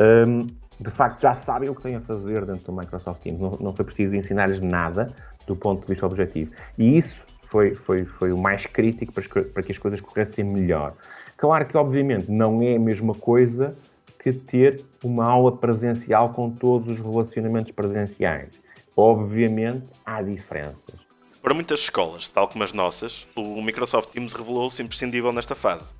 um, 0.00 0.46
de 0.80 0.90
facto 0.90 1.20
já 1.20 1.32
sabem 1.32 1.68
o 1.68 1.74
que 1.74 1.82
têm 1.82 1.94
a 1.94 2.00
fazer 2.00 2.44
dentro 2.44 2.72
do 2.72 2.78
Microsoft 2.78 3.22
Teams. 3.22 3.40
Não, 3.40 3.56
não 3.60 3.72
foi 3.72 3.84
preciso 3.84 4.14
ensinar-lhes 4.14 4.60
nada, 4.60 5.08
do 5.46 5.56
ponto 5.56 5.82
de 5.82 5.88
vista 5.88 6.06
objetivo. 6.06 6.52
E 6.78 6.96
isso 6.96 7.22
foi, 7.48 7.74
foi, 7.74 8.04
foi 8.04 8.32
o 8.32 8.38
mais 8.38 8.66
crítico 8.66 9.12
para, 9.12 9.44
para 9.44 9.62
que 9.62 9.72
as 9.72 9.78
coisas 9.78 10.00
corressem 10.00 10.44
melhor. 10.44 10.94
Claro 11.36 11.66
que, 11.66 11.76
obviamente, 11.76 12.30
não 12.30 12.62
é 12.62 12.76
a 12.76 12.78
mesma 12.78 13.14
coisa 13.14 13.76
que 14.22 14.32
ter 14.32 14.80
uma 15.02 15.26
aula 15.26 15.56
presencial 15.56 16.32
com 16.32 16.50
todos 16.50 16.98
os 16.98 17.04
relacionamentos 17.04 17.72
presenciais. 17.72 18.60
Obviamente, 18.96 19.84
há 20.04 20.22
diferenças. 20.22 20.94
Para 21.42 21.54
muitas 21.54 21.80
escolas, 21.80 22.28
tal 22.28 22.46
como 22.46 22.62
as 22.62 22.72
nossas, 22.72 23.26
o 23.34 23.60
Microsoft 23.60 24.10
Teams 24.10 24.32
revelou-se 24.32 24.80
imprescindível 24.80 25.32
nesta 25.32 25.56
fase. 25.56 25.92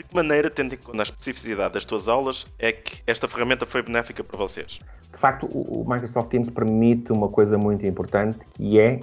De 0.00 0.04
que 0.04 0.14
maneira, 0.14 0.48
tendo 0.48 0.74
em 0.74 0.78
conta 0.78 1.00
a 1.00 1.02
especificidade 1.02 1.74
das 1.74 1.84
tuas 1.84 2.08
aulas, 2.08 2.46
é 2.58 2.72
que 2.72 3.02
esta 3.06 3.28
ferramenta 3.28 3.66
foi 3.66 3.82
benéfica 3.82 4.24
para 4.24 4.38
vocês? 4.38 4.78
De 5.12 5.18
facto, 5.18 5.44
o 5.44 5.84
Microsoft 5.86 6.30
Teams 6.30 6.48
permite 6.48 7.12
uma 7.12 7.28
coisa 7.28 7.58
muito 7.58 7.86
importante, 7.86 8.38
que 8.54 8.80
é, 8.80 9.00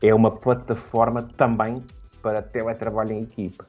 é 0.00 0.14
uma 0.14 0.30
plataforma 0.30 1.22
também 1.36 1.82
para 2.22 2.40
teletrabalho 2.40 3.14
em 3.14 3.24
equipa. 3.24 3.66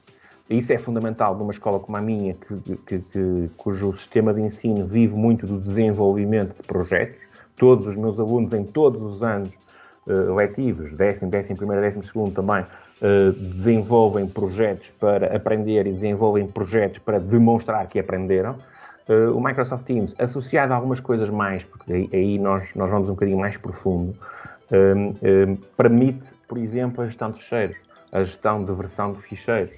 Isso 0.48 0.72
é 0.72 0.78
fundamental 0.78 1.36
numa 1.36 1.52
escola 1.52 1.80
como 1.80 1.98
a 1.98 2.02
minha, 2.02 2.36
que, 2.36 2.78
que, 2.86 3.00
que, 3.00 3.50
cujo 3.58 3.92
sistema 3.94 4.32
de 4.32 4.42
ensino 4.42 4.86
vive 4.86 5.16
muito 5.16 5.48
do 5.48 5.60
desenvolvimento 5.60 6.56
de 6.56 6.68
projetos. 6.68 7.20
Todos 7.56 7.88
os 7.88 7.96
meus 7.96 8.20
alunos, 8.20 8.54
em 8.54 8.64
todos 8.64 9.02
os 9.02 9.24
anos 9.24 9.50
uh, 10.06 10.36
letivos, 10.36 10.94
décimo, 10.94 11.32
décimo 11.32 11.58
primeiro, 11.58 11.82
décimo 11.82 12.04
segundo 12.04 12.32
também, 12.32 12.64
uh, 13.02 13.32
desenvolvem 13.32 14.28
projetos 14.28 14.90
para 15.00 15.36
aprender 15.36 15.86
e 15.88 15.92
desenvolvem 15.92 16.48
projetos 16.48 17.00
para 17.00 17.20
demonstrar 17.20 17.86
que 17.88 18.00
aprenderam. 18.00 18.56
Uh, 19.08 19.36
o 19.36 19.44
Microsoft 19.44 19.86
Teams, 19.86 20.16
associado 20.20 20.74
a 20.74 20.76
algumas 20.76 21.00
coisas 21.00 21.30
mais, 21.30 21.64
porque 21.64 21.94
aí, 21.94 22.10
aí 22.14 22.40
nós, 22.40 22.74
nós 22.76 22.90
vamos 22.90 23.08
um 23.10 23.14
bocadinho 23.14 23.38
mais 23.40 23.58
profundo, 23.58 24.16
permite, 25.78 26.26
por 26.46 26.58
exemplo, 26.58 27.02
a 27.02 27.08
gestão 27.08 27.32
de 27.32 27.38
ficheiros, 27.38 27.78
a 28.12 28.22
gestão 28.24 28.64
de 28.64 28.74
versão 28.74 29.14
de 29.14 29.22
ficheiros. 29.22 29.74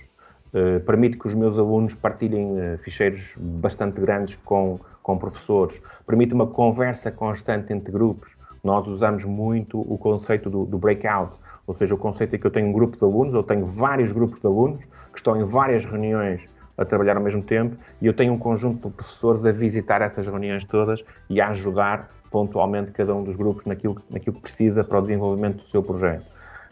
Uh, 0.51 0.79
permite 0.79 1.15
que 1.15 1.27
os 1.27 1.36
meus 1.36 1.60
alunos 1.60 1.93
partilhem 1.93 2.55
ficheiros 2.84 3.21
bastante 3.38 4.01
grandes 4.01 4.36
com, 4.43 4.79
com 5.03 5.15
professores, 5.15 5.79
permite 6.08 6.34
uma 6.34 6.47
conversa 6.47 7.12
constante 7.12 7.71
entre 7.71 7.91
grupos. 7.91 8.32
Nós 8.63 8.88
usamos 8.88 9.23
muito 9.23 9.79
o 9.79 9.95
conceito 9.95 10.49
do, 10.49 10.65
do 10.65 10.79
breakout, 10.79 11.34
ou 11.69 11.75
seja, 11.75 11.93
o 11.93 11.97
conceito 11.99 12.34
é 12.34 12.39
que 12.39 12.47
eu 12.47 12.49
tenho 12.49 12.67
um 12.67 12.71
grupo 12.71 12.97
de 12.97 13.03
alunos, 13.03 13.32
eu 13.32 13.43
tenho 13.43 13.63
vários 13.63 14.12
grupos 14.12 14.39
de 14.41 14.47
alunos 14.47 14.84
que 15.12 15.19
estão 15.19 15.39
em 15.39 15.43
várias 15.43 15.86
reuniões 15.86 16.41
a 16.75 16.84
trabalhar 16.84 17.15
ao 17.15 17.21
mesmo 17.21 17.43
tempo 17.43 17.77
e 18.01 18.08
eu 18.08 18.13
tenho 18.15 18.34
um 18.34 18.39
conjunto 18.39 18.89
de 18.89 18.95
professores 18.95 19.45
a 19.45 19.51
visitar 19.51 20.01
essas 20.01 20.25
reuniões 20.25 20.63
todas 20.63 21.05
e 21.29 21.39
a 21.39 21.49
ajudar 21.49 22.10
pontualmente 22.32 22.89
cada 22.89 23.13
um 23.13 23.23
dos 23.23 23.36
grupos 23.36 23.67
naquilo, 23.67 24.01
naquilo 24.10 24.38
que 24.38 24.41
precisa 24.41 24.84
para 24.84 24.97
o 24.97 25.01
desenvolvimento 25.01 25.58
do 25.58 25.67
seu 25.67 25.84
projeto. 25.84 26.25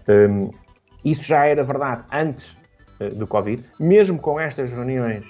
Um, 0.10 0.50
isso 1.06 1.22
já 1.24 1.46
era 1.46 1.64
verdade 1.64 2.02
antes 2.12 2.58
uh, 3.00 3.14
do 3.14 3.28
Covid, 3.28 3.64
mesmo 3.80 4.18
com 4.18 4.40
estas 4.40 4.72
reuniões 4.72 5.24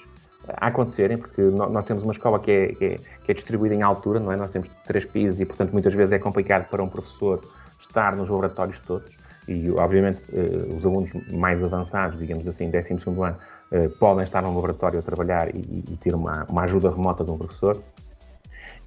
a 0.48 0.68
acontecerem, 0.68 1.18
porque 1.18 1.42
nós 1.42 1.84
temos 1.84 2.02
uma 2.04 2.12
escola 2.12 2.40
que 2.40 2.50
é, 2.50 2.66
que 2.68 2.84
é, 2.86 2.96
que 3.22 3.32
é 3.32 3.34
distribuída 3.34 3.74
em 3.74 3.82
altura, 3.82 4.18
não 4.18 4.32
é? 4.32 4.36
Nós 4.36 4.50
temos 4.50 4.70
três 4.86 5.04
pisos 5.04 5.38
e, 5.42 5.44
portanto, 5.44 5.72
muitas 5.72 5.92
vezes 5.92 6.12
é 6.12 6.18
complicado 6.18 6.70
para 6.70 6.82
um 6.82 6.88
professor 6.88 7.44
estar 7.78 8.16
nos 8.16 8.30
laboratórios 8.30 8.78
todos 8.78 9.17
e 9.48 9.70
obviamente 9.70 10.20
eh, 10.32 10.76
os 10.76 10.84
alunos 10.84 11.10
mais 11.30 11.62
avançados, 11.62 12.18
digamos 12.18 12.46
assim, 12.46 12.70
12 12.70 12.92
ano, 12.92 13.36
eh, 13.72 13.88
podem 13.98 14.24
estar 14.24 14.42
num 14.42 14.54
laboratório 14.54 14.98
a 14.98 15.02
trabalhar 15.02 15.54
e, 15.54 15.84
e 15.90 15.96
ter 15.96 16.14
uma, 16.14 16.44
uma, 16.44 16.62
ajuda 16.62 16.90
remota 16.90 17.24
de 17.24 17.30
um 17.30 17.38
professor. 17.38 17.82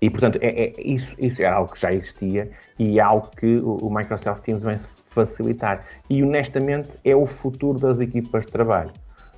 E, 0.01 0.09
portanto, 0.09 0.39
é, 0.41 0.47
é, 0.47 0.73
isso, 0.81 1.15
isso 1.19 1.41
é 1.41 1.45
algo 1.45 1.73
que 1.73 1.79
já 1.79 1.91
existia 1.91 2.49
e 2.79 2.99
é 2.99 3.01
algo 3.01 3.29
que 3.35 3.57
o, 3.57 3.77
o 3.77 3.93
Microsoft 3.93 4.43
Teams 4.43 4.63
vem 4.63 4.77
facilitar. 5.05 5.83
E, 6.09 6.23
honestamente, 6.23 6.89
é 7.03 7.15
o 7.15 7.25
futuro 7.25 7.79
das 7.79 7.99
equipas 7.99 8.45
de 8.45 8.51
trabalho 8.51 8.91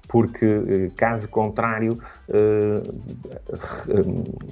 porque, 0.07 0.45
eh, 0.45 0.91
caso 0.95 1.27
contrário, 1.27 1.97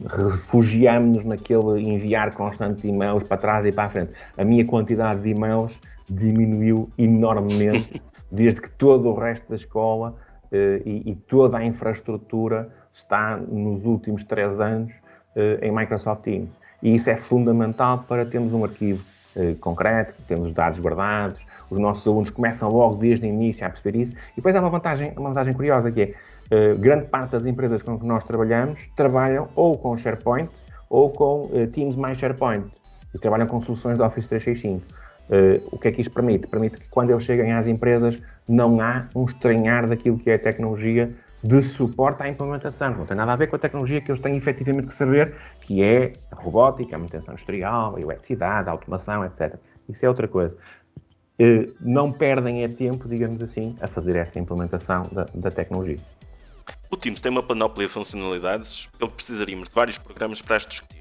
refugiamos-nos 0.08 1.26
naquele 1.26 1.82
enviar 1.82 2.34
constante 2.34 2.88
e-mails 2.88 3.28
para 3.28 3.38
trás 3.38 3.66
e 3.66 3.72
para 3.72 3.84
a 3.84 3.90
frente. 3.90 4.12
A 4.38 4.44
minha 4.44 4.66
quantidade 4.66 5.22
de 5.22 5.30
e-mails 5.30 5.72
diminuiu 6.10 6.90
enormemente 6.98 8.02
desde 8.32 8.62
que 8.62 8.70
todo 8.70 9.10
o 9.10 9.14
resto 9.14 9.50
da 9.50 9.56
escola 9.56 10.16
uh, 10.52 10.56
e, 10.86 11.12
e, 11.12 11.16
toda 11.16 11.58
a 11.58 11.66
infraestrutura 11.66 12.70
está 12.94 13.38
nos 13.38 13.86
últimos 13.86 14.24
três 14.24 14.60
anos 14.62 14.94
uh, 15.36 15.64
em 15.64 15.72
Microsoft 15.72 16.24
Teams. 16.24 16.50
E 16.82 16.96
isso 16.96 17.10
é 17.10 17.18
fundamental 17.18 18.06
para 18.08 18.26
termos 18.26 18.54
um 18.54 18.64
arquivo 18.64 19.04
uh, 19.36 19.56
concreto, 19.58 20.14
temos 20.28 20.48
os 20.48 20.54
dados 20.54 20.80
guardados, 20.80 21.40
os 21.70 21.80
nossos 21.80 22.06
alunos 22.06 22.30
começam 22.30 22.70
logo 22.70 22.96
desde 22.96 23.26
o 23.26 23.30
início 23.30 23.66
a 23.66 23.70
perceber 23.70 24.00
isso. 24.00 24.14
E 24.14 24.38
depois 24.38 24.56
há 24.56 24.60
uma 24.60 24.70
vantagem, 24.70 25.14
uma 25.16 25.30
vantagem 25.30 25.54
curiosa 25.54 25.92
que 25.92 26.02
é, 26.02 26.74
grande 26.74 27.06
parte 27.06 27.32
das 27.32 27.46
empresas 27.46 27.82
com 27.82 27.98
que 27.98 28.06
nós 28.06 28.26
trabalhamos 28.26 28.90
trabalham 28.94 29.48
ou 29.56 29.78
com 29.78 29.96
SharePoint 29.96 30.50
ou 30.90 31.10
com 31.10 31.50
Teams 31.72 31.96
mais 31.96 32.18
SharePoint 32.18 32.70
e 33.16 33.18
trabalham 33.18 33.48
com 33.48 33.62
soluções 33.62 33.98
de 33.98 34.04
Office 34.04 34.28
365. 34.28 34.86
Uh, 35.32 35.64
o 35.72 35.80
que 35.80 35.88
é 35.88 35.92
que 35.94 36.02
isto 36.02 36.12
permite? 36.12 36.46
Permite 36.46 36.78
que 36.78 36.90
quando 36.90 37.10
eles 37.10 37.24
cheguem 37.24 37.54
às 37.54 37.66
empresas 37.66 38.20
não 38.50 38.82
há 38.82 39.08
um 39.16 39.24
estranhar 39.24 39.88
daquilo 39.88 40.20
que 40.20 40.30
é 40.30 40.34
a 40.34 40.40
tecnologia 40.40 41.10
de 41.42 41.62
suporte 41.64 42.22
à 42.22 42.28
implementação. 42.28 42.92
Não 42.92 43.06
tem 43.06 43.16
nada 43.16 43.32
a 43.32 43.36
ver 43.38 43.48
com 43.48 43.56
a 43.56 43.60
tecnologia 43.60 44.02
que 44.02 44.12
eles 44.12 44.22
têm 44.22 44.36
efetivamente 44.36 44.88
que 44.88 44.94
saber, 44.94 45.34
que 45.62 45.82
é 45.82 46.14
a 46.30 46.36
robótica, 46.36 46.96
a 46.96 47.00
manutenção 47.00 47.34
industrial, 47.34 47.96
a 47.96 48.02
eletricidade, 48.02 48.68
a 48.68 48.72
automação, 48.74 49.24
etc. 49.26 49.56
Isso 49.88 50.06
é 50.06 50.10
outra 50.10 50.28
coisa. 50.28 50.56
Uh, 51.40 51.74
não 51.80 52.12
perdem 52.12 52.64
é 52.64 52.68
tempo, 52.68 53.08
digamos 53.08 53.42
assim, 53.42 53.76
a 53.82 53.88
fazer 53.88 54.18
essa 54.18 54.38
implementação 54.38 55.08
da, 55.14 55.26
da 55.34 55.50
tecnologia. 55.50 55.98
O 56.90 56.98
Teams 56.98 57.22
tem 57.22 57.32
uma 57.32 57.42
panóplia 57.42 57.88
de 57.88 57.94
funcionalidades 57.94 58.90
que 59.00 59.08
precisaríamos 59.08 59.70
de 59.70 59.76
vários 59.76 59.98
programas 59.98 60.42
para 60.42 60.58
as 60.58 60.68
discutir. 60.68 61.01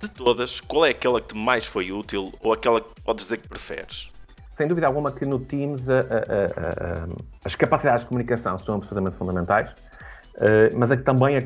De 0.00 0.08
todas, 0.10 0.60
qual 0.60 0.84
é 0.84 0.90
aquela 0.90 1.20
que 1.20 1.36
mais 1.36 1.66
foi 1.66 1.90
útil 1.90 2.32
ou 2.40 2.52
aquela 2.52 2.80
que 2.80 3.00
podes 3.02 3.24
dizer 3.24 3.38
que 3.38 3.48
preferes? 3.48 4.10
Sem 4.52 4.66
dúvida 4.66 4.86
alguma 4.86 5.10
que 5.10 5.24
no 5.24 5.38
Teams 5.38 5.88
a, 5.88 5.98
a, 5.98 6.00
a, 6.00 7.08
as 7.44 7.54
capacidades 7.54 8.02
de 8.02 8.08
comunicação 8.08 8.58
são 8.58 8.76
absolutamente 8.76 9.16
fundamentais, 9.16 9.70
uh, 9.70 10.76
mas 10.76 10.90
é 10.90 10.96
também 10.96 11.36
a, 11.36 11.42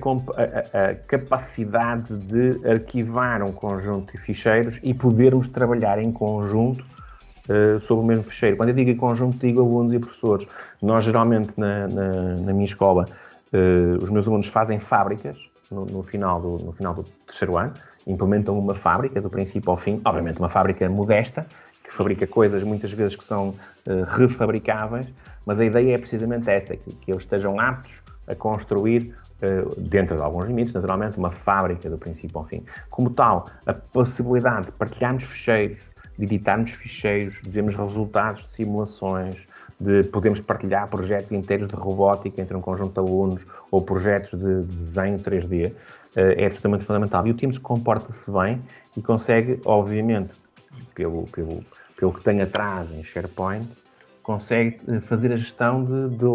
capacidade 1.06 2.16
de 2.16 2.68
arquivar 2.68 3.42
um 3.42 3.52
conjunto 3.52 4.12
de 4.12 4.18
ficheiros 4.18 4.78
e 4.82 4.94
podermos 4.94 5.48
trabalhar 5.48 5.98
em 6.00 6.12
conjunto 6.12 6.84
uh, 7.48 7.80
sobre 7.80 8.04
o 8.04 8.06
mesmo 8.06 8.24
fecheiro. 8.24 8.56
Quando 8.56 8.68
eu 8.70 8.74
digo 8.74 8.90
em 8.90 8.96
conjunto, 8.96 9.38
digo 9.38 9.60
alunos 9.60 9.92
e 9.92 9.98
professores. 9.98 10.46
Nós, 10.80 11.04
geralmente, 11.04 11.52
na, 11.56 11.88
na, 11.88 12.12
na 12.36 12.52
minha 12.52 12.64
escola, 12.64 13.08
uh, 13.52 14.02
os 14.02 14.10
meus 14.10 14.26
alunos 14.26 14.46
fazem 14.46 14.78
fábricas 14.78 15.49
no, 15.70 15.84
no, 15.84 16.02
final 16.02 16.40
do, 16.40 16.64
no 16.64 16.72
final 16.72 16.94
do 16.94 17.02
terceiro 17.26 17.58
ano, 17.58 17.72
implementam 18.06 18.58
uma 18.58 18.74
fábrica 18.74 19.20
do 19.20 19.30
princípio 19.30 19.70
ao 19.70 19.76
fim, 19.76 20.00
obviamente 20.04 20.38
uma 20.38 20.48
fábrica 20.48 20.88
modesta, 20.88 21.46
que 21.84 21.92
fabrica 21.92 22.26
coisas 22.26 22.62
muitas 22.62 22.92
vezes 22.92 23.16
que 23.16 23.24
são 23.24 23.50
uh, 23.50 24.04
refabricáveis, 24.06 25.08
mas 25.44 25.60
a 25.60 25.64
ideia 25.64 25.94
é 25.94 25.98
precisamente 25.98 26.48
essa, 26.50 26.76
que, 26.76 26.94
que 26.94 27.10
eles 27.10 27.22
estejam 27.22 27.58
aptos 27.58 27.92
a 28.26 28.34
construir, 28.34 29.14
uh, 29.42 29.80
dentro 29.80 30.16
de 30.16 30.22
alguns 30.22 30.46
limites, 30.46 30.72
naturalmente, 30.72 31.18
uma 31.18 31.30
fábrica 31.30 31.90
do 31.90 31.98
princípio 31.98 32.38
ao 32.38 32.44
fim. 32.44 32.64
Como 32.90 33.10
tal, 33.10 33.46
a 33.66 33.74
possibilidade 33.74 34.66
de 34.66 34.72
partilharmos 34.72 35.24
ficheiros, 35.24 35.78
de 36.16 36.24
editarmos 36.24 36.70
ficheiros, 36.70 37.40
de 37.42 37.50
vermos 37.50 37.74
resultados 37.74 38.44
de 38.46 38.52
simulações, 38.52 39.36
de 39.80 40.04
podermos 40.04 40.40
partilhar 40.40 40.86
projetos 40.88 41.32
inteiros 41.32 41.66
de 41.66 41.74
robótica 41.74 42.40
entre 42.40 42.54
um 42.54 42.60
conjunto 42.60 42.92
de 42.92 42.98
alunos 42.98 43.46
ou 43.70 43.80
projetos 43.80 44.38
de 44.38 44.62
desenho 44.62 45.18
3D, 45.18 45.72
eh, 46.16 46.42
é 46.42 46.46
absolutamente 46.46 46.84
fundamental. 46.84 47.26
E 47.26 47.30
o 47.30 47.34
Teams 47.34 47.56
comporta-se 47.56 48.30
bem 48.30 48.60
e 48.96 49.00
consegue, 49.00 49.60
obviamente, 49.64 50.34
pelo, 50.94 51.24
pelo, 51.28 51.64
pelo 51.96 52.12
que 52.12 52.22
tem 52.22 52.42
atrás 52.42 52.92
em 52.92 53.02
SharePoint, 53.02 53.66
consegue 54.22 54.78
eh, 54.86 55.00
fazer 55.00 55.32
a 55.32 55.36
gestão 55.36 55.82
de, 55.82 56.16
de, 56.16 56.26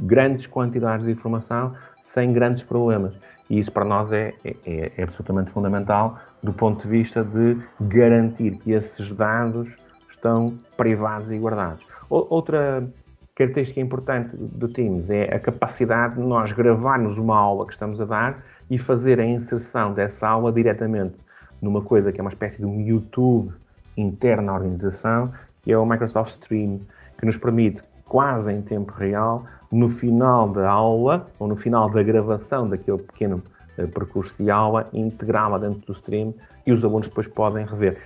grandes 0.00 0.46
quantidades 0.46 1.06
de 1.06 1.12
informação 1.12 1.72
sem 2.02 2.32
grandes 2.32 2.62
problemas. 2.62 3.14
E 3.48 3.58
isso 3.58 3.72
para 3.72 3.84
nós 3.84 4.12
é, 4.12 4.32
é, 4.44 4.92
é, 4.96 5.02
absolutamente 5.02 5.50
fundamental 5.50 6.18
do 6.42 6.52
ponto 6.52 6.82
de 6.82 6.88
vista 6.88 7.24
de 7.24 7.58
garantir 7.80 8.56
que 8.58 8.72
esses 8.72 9.12
dados 9.12 9.74
estão 10.10 10.56
privados 10.76 11.30
e 11.30 11.38
guardados. 11.38 11.93
Outra 12.16 12.88
característica 13.34 13.80
importante 13.80 14.36
do 14.36 14.68
Teams 14.68 15.10
é 15.10 15.34
a 15.34 15.40
capacidade 15.40 16.14
de 16.14 16.20
nós 16.20 16.52
gravarmos 16.52 17.18
uma 17.18 17.36
aula 17.36 17.66
que 17.66 17.72
estamos 17.72 18.00
a 18.00 18.04
dar 18.04 18.44
e 18.70 18.78
fazer 18.78 19.18
a 19.18 19.26
inserção 19.26 19.92
dessa 19.92 20.28
aula 20.28 20.52
diretamente 20.52 21.16
numa 21.60 21.82
coisa 21.82 22.12
que 22.12 22.20
é 22.20 22.22
uma 22.22 22.30
espécie 22.30 22.58
de 22.58 22.66
um 22.66 22.80
YouTube 22.80 23.52
interno 23.96 24.52
à 24.52 24.54
organização, 24.54 25.32
que 25.62 25.72
é 25.72 25.78
o 25.78 25.84
Microsoft 25.84 26.30
Stream, 26.30 26.82
que 27.18 27.26
nos 27.26 27.36
permite, 27.36 27.82
quase 28.04 28.52
em 28.52 28.62
tempo 28.62 28.92
real, 28.92 29.44
no 29.72 29.88
final 29.88 30.48
da 30.48 30.70
aula 30.70 31.28
ou 31.36 31.48
no 31.48 31.56
final 31.56 31.90
da 31.90 32.00
gravação 32.00 32.68
daquele 32.68 32.98
pequeno 32.98 33.42
uh, 33.76 33.88
percurso 33.88 34.32
de 34.38 34.50
aula, 34.50 34.88
integrá-la 34.92 35.58
dentro 35.58 35.80
do 35.80 35.92
stream 35.92 36.32
e 36.64 36.72
os 36.72 36.84
alunos 36.84 37.08
depois 37.08 37.26
podem 37.26 37.66
rever. 37.66 37.98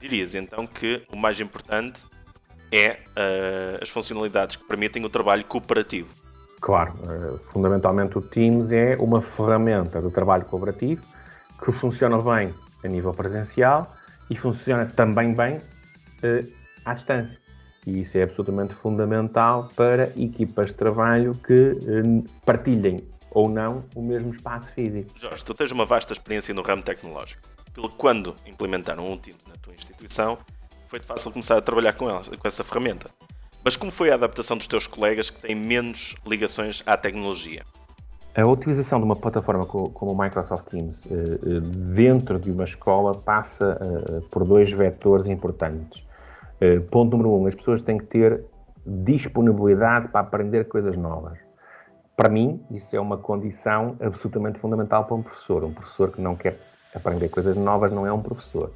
Dirias 0.00 0.34
então 0.34 0.66
que 0.66 1.02
o 1.12 1.16
mais 1.16 1.38
importante 1.40 2.04
é 2.74 2.98
uh, 3.16 3.78
as 3.80 3.88
funcionalidades 3.88 4.56
que 4.56 4.64
permitem 4.64 5.04
o 5.04 5.08
trabalho 5.08 5.44
cooperativo. 5.44 6.08
Claro, 6.60 6.94
uh, 7.04 7.38
fundamentalmente 7.52 8.18
o 8.18 8.20
Teams 8.20 8.72
é 8.72 8.96
uma 8.98 9.22
ferramenta 9.22 10.02
do 10.02 10.10
trabalho 10.10 10.44
cooperativo 10.44 11.04
que 11.64 11.70
funciona 11.70 12.18
bem 12.20 12.52
a 12.82 12.88
nível 12.88 13.14
presencial 13.14 13.94
e 14.28 14.36
funciona 14.36 14.86
também 14.86 15.32
bem 15.32 15.58
uh, 15.58 16.52
à 16.84 16.94
distância. 16.94 17.38
E 17.86 18.00
isso 18.00 18.18
é 18.18 18.22
absolutamente 18.22 18.74
fundamental 18.74 19.70
para 19.76 20.04
equipas 20.18 20.68
de 20.68 20.74
trabalho 20.74 21.34
que 21.34 21.78
partilhem 22.44 23.06
ou 23.30 23.46
não 23.48 23.84
o 23.94 24.00
mesmo 24.00 24.32
espaço 24.32 24.72
físico. 24.72 25.10
Jorge, 25.16 25.44
tu 25.44 25.52
tens 25.52 25.70
uma 25.70 25.84
vasta 25.84 26.14
experiência 26.14 26.54
no 26.54 26.62
ramo 26.62 26.82
tecnológico. 26.82 27.42
Pelo 27.74 27.90
quando 27.90 28.34
implementaram 28.46 29.06
um 29.06 29.18
Teams 29.18 29.44
na 29.46 29.54
tua 29.56 29.74
instituição, 29.74 30.38
foi 30.94 31.00
fácil 31.00 31.32
começar 31.32 31.56
a 31.56 31.60
trabalhar 31.60 31.92
com, 31.94 32.08
ela, 32.08 32.22
com 32.22 32.46
essa 32.46 32.62
ferramenta. 32.62 33.10
Mas 33.64 33.76
como 33.76 33.90
foi 33.90 34.12
a 34.12 34.14
adaptação 34.14 34.56
dos 34.56 34.68
teus 34.68 34.86
colegas 34.86 35.28
que 35.28 35.40
têm 35.40 35.54
menos 35.54 36.14
ligações 36.24 36.84
à 36.86 36.96
tecnologia? 36.96 37.64
A 38.36 38.46
utilização 38.46 39.00
de 39.00 39.04
uma 39.04 39.16
plataforma 39.16 39.66
como 39.66 40.12
o 40.12 40.16
Microsoft 40.16 40.68
Teams 40.68 41.06
eh, 41.06 41.10
eh, 41.10 41.60
dentro 41.94 42.38
de 42.38 42.50
uma 42.50 42.64
escola 42.64 43.12
passa 43.12 43.76
eh, 43.80 44.20
por 44.30 44.44
dois 44.44 44.70
vetores 44.70 45.26
importantes. 45.26 46.04
Ponto 46.90 47.16
número 47.16 47.30
um, 47.30 47.46
as 47.46 47.54
pessoas 47.54 47.82
têm 47.82 47.98
que 47.98 48.06
ter 48.06 48.44
disponibilidade 48.86 50.08
para 50.08 50.20
aprender 50.20 50.66
coisas 50.66 50.96
novas. 50.96 51.38
Para 52.16 52.28
mim, 52.28 52.64
isso 52.70 52.96
é 52.96 53.00
uma 53.00 53.18
condição 53.18 53.96
absolutamente 54.00 54.58
fundamental 54.60 55.04
para 55.04 55.14
um 55.16 55.22
professor. 55.22 55.64
Um 55.64 55.74
professor 55.74 56.10
que 56.10 56.22
não 56.22 56.36
quer 56.36 56.56
aprender 56.94 57.28
coisas 57.28 57.56
novas 57.56 57.92
não 57.92 58.06
é 58.06 58.12
um 58.12 58.22
professor. 58.22 58.72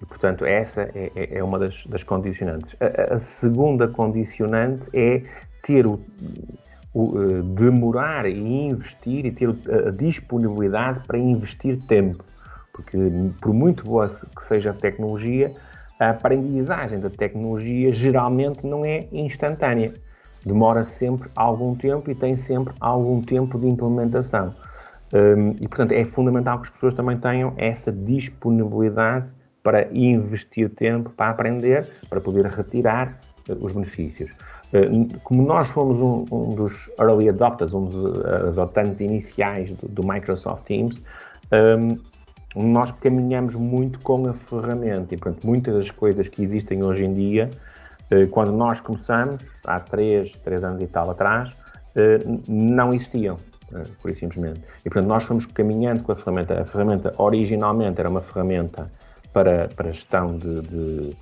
E, 0.00 0.06
portanto, 0.06 0.44
essa 0.44 0.82
é, 0.94 1.10
é, 1.14 1.38
é 1.38 1.44
uma 1.44 1.58
das, 1.58 1.84
das 1.86 2.02
condicionantes. 2.02 2.76
A, 2.80 3.14
a, 3.14 3.18
segunda 3.18 3.88
condicionante 3.88 4.88
é 4.92 5.22
ter 5.62 5.86
o, 5.86 6.00
o 6.92 7.18
uh, 7.18 7.42
demorar 7.42 8.26
e 8.26 8.38
investir 8.38 9.24
e 9.24 9.30
ter 9.30 9.48
a, 9.48 9.88
a 9.88 9.90
disponibilidade 9.90 11.00
para 11.06 11.18
investir 11.18 11.78
tempo. 11.82 12.22
Porque, 12.72 12.98
por 13.40 13.54
muito 13.54 13.84
boa 13.84 14.06
que 14.08 14.44
seja 14.44 14.70
a 14.70 14.74
tecnologia, 14.74 15.50
a 15.98 16.10
aprendizagem 16.10 17.00
da 17.00 17.08
tecnologia 17.08 17.94
geralmente 17.94 18.66
não 18.66 18.84
é 18.84 19.08
instantânea. 19.10 19.94
Demora 20.44 20.84
sempre 20.84 21.30
algum 21.34 21.74
tempo 21.74 22.10
e 22.10 22.14
tem 22.14 22.36
sempre 22.36 22.74
algum 22.78 23.22
tempo 23.22 23.58
de 23.58 23.66
implementação. 23.66 24.54
Um, 25.12 25.52
e, 25.58 25.66
portanto, 25.66 25.92
é 25.92 26.04
fundamental 26.04 26.58
que 26.58 26.66
as 26.66 26.70
pessoas 26.70 26.92
também 26.92 27.16
tenham 27.16 27.54
essa 27.56 27.90
disponibilidade 27.90 29.26
para 29.66 29.88
investir 29.92 30.70
tempo 30.70 31.10
para 31.10 31.30
aprender, 31.30 31.84
para 32.08 32.20
poder 32.20 32.46
retirar 32.46 33.18
uh, 33.48 33.64
os 33.64 33.72
benefícios. 33.72 34.30
Uh, 34.72 35.18
como 35.24 35.42
nós 35.42 35.66
fomos 35.66 35.98
um, 35.98 36.24
um, 36.32 36.54
dos 36.54 36.88
early 37.00 37.28
adopters, 37.28 37.72
um 37.72 37.86
dos 37.86 38.16
uh, 38.16 38.46
adotantes 38.50 39.00
iniciais 39.00 39.70
do, 39.70 39.88
do 39.88 40.06
Microsoft 40.06 40.66
Teams, 40.66 41.02
um, 41.52 41.98
nós 42.54 42.92
caminhamos 42.92 43.56
muito 43.56 43.98
com 43.98 44.28
a 44.28 44.34
ferramenta 44.34 45.12
e, 45.12 45.18
portanto, 45.18 45.44
muitas 45.44 45.74
das 45.74 45.90
coisas 45.90 46.28
que 46.28 46.44
existem 46.44 46.84
hoje 46.84 47.04
em 47.04 47.12
dia, 47.12 47.50
quando 48.30 48.52
nós 48.52 48.80
começamos, 48.80 49.42
há 49.62 49.78
3, 49.78 50.30
3 50.42 50.64
anos 50.64 50.80
e 50.80 50.86
tal 50.86 51.10
atrás, 51.10 51.54
não 52.48 52.94
existiam, 52.94 53.36
por 54.00 54.14
simplesmente. 54.16 54.62
E, 54.86 54.88
portanto, 54.88 55.06
nós 55.06 55.24
fomos 55.24 55.44
caminhando 55.44 56.02
com 56.02 56.12
a 56.12 56.16
ferramenta. 56.16 56.58
A 56.58 56.64
ferramenta 56.64 57.12
originalmente 57.18 58.00
era 58.00 58.08
uma 58.08 58.22
ferramenta 58.22 58.90
para, 59.36 59.68
para 59.68 59.92
gestão 59.92 60.38
de, 60.38 60.62
de, 60.62 61.16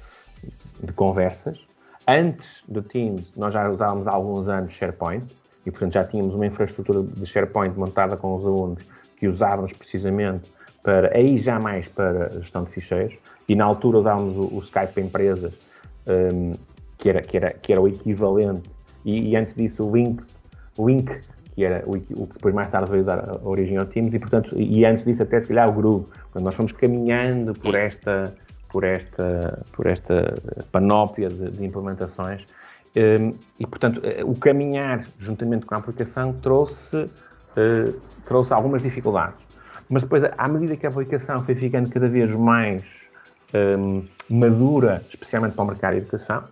de 0.85 0.93
conversas. 0.93 1.61
Antes 2.07 2.63
do 2.69 2.81
Teams, 2.81 3.33
nós 3.35 3.53
já 3.53 3.69
usávamos 3.69 4.07
há 4.07 4.13
alguns 4.13 4.47
anos 4.47 4.73
SharePoint 4.73 5.25
e, 5.67 5.71
portanto, 5.73 5.95
já 5.95 6.05
tínhamos 6.05 6.33
uma 6.33 6.47
infraestrutura 6.47 7.03
de 7.03 7.27
SharePoint 7.27 7.77
montada 7.77 8.17
com 8.17 8.37
os 8.37 8.45
alunos 8.45 8.85
que 9.17 9.27
usávamos 9.27 9.73
precisamente 9.73 10.53
para, 10.81 11.13
aí 11.13 11.37
já 11.39 11.59
mais 11.59 11.89
para 11.89 12.31
gestão 12.31 12.63
de 12.63 12.71
ficheiros. 12.71 13.17
E 13.49 13.57
na 13.57 13.65
altura 13.65 13.99
usávamos 13.99 14.37
o, 14.37 14.59
o 14.59 14.61
Skype 14.61 14.93
para 14.93 15.03
empresas, 15.03 15.53
um, 16.07 16.53
que, 16.97 17.09
era, 17.09 17.21
que, 17.21 17.37
era, 17.37 17.53
que 17.53 17.73
era 17.73 17.83
o 17.83 17.89
equivalente, 17.89 18.71
e, 19.05 19.31
e 19.31 19.37
antes 19.37 19.55
disso 19.57 19.85
o 19.85 19.93
Link, 19.93 20.23
Link 20.79 21.21
que 21.55 21.65
era 21.65 21.85
o, 21.87 21.97
o, 21.97 22.27
que 22.27 22.35
depois 22.35 22.55
mais 22.55 22.69
tarde 22.71 22.91
veio 22.91 23.05
dar 23.05 23.21
a 23.21 23.49
origem 23.49 23.77
ao 23.77 23.87
Teams, 23.87 24.15
e 24.15 24.19
portanto, 24.19 24.59
e 24.59 24.85
antes 24.85 25.05
disso 25.05 25.23
até 25.23 25.39
se 25.39 25.49
calhar 25.49 25.69
o 25.69 25.73
Groove. 25.73 26.07
Portanto, 26.07 26.45
nós 26.45 26.55
fomos 26.55 26.73
caminhando 26.73 27.55
por 27.55 27.75
esta, 27.75 28.35
por 28.71 28.85
esta, 28.85 29.63
por 29.73 29.87
esta 29.87 30.35
panóplia 30.73 31.29
de, 31.29 31.51
de 31.51 31.65
implementações 31.65 32.45
um, 32.97 33.35
e 33.59 33.67
portanto 33.67 34.01
eh, 34.05 34.23
o 34.23 34.37
caminhar 34.37 35.05
juntamente 35.19 35.67
com 35.67 35.75
a 35.75 35.79
aplicação 35.79 36.33
trouxe, 36.35 36.97
uh, 36.97 38.01
trouxe 38.25 38.55
algumas 38.55 38.83
dificuldades. 38.83 39.45
Mas 39.89 40.05
depois, 40.05 40.23
à 40.25 40.49
medida 40.49 40.77
que 40.77 40.87
a 40.87 40.89
aplicação 40.89 41.41
foi 41.41 41.55
ficando 41.57 41.91
cada 41.91 42.09
vez 42.09 42.35
mais 42.35 42.85
um, 43.79 44.05
madura, 44.31 45.03
especialmente 45.09 45.55
para 45.55 45.65
o 45.65 45.67
mercado 45.67 45.93
de 45.93 45.99
educação, 45.99 46.45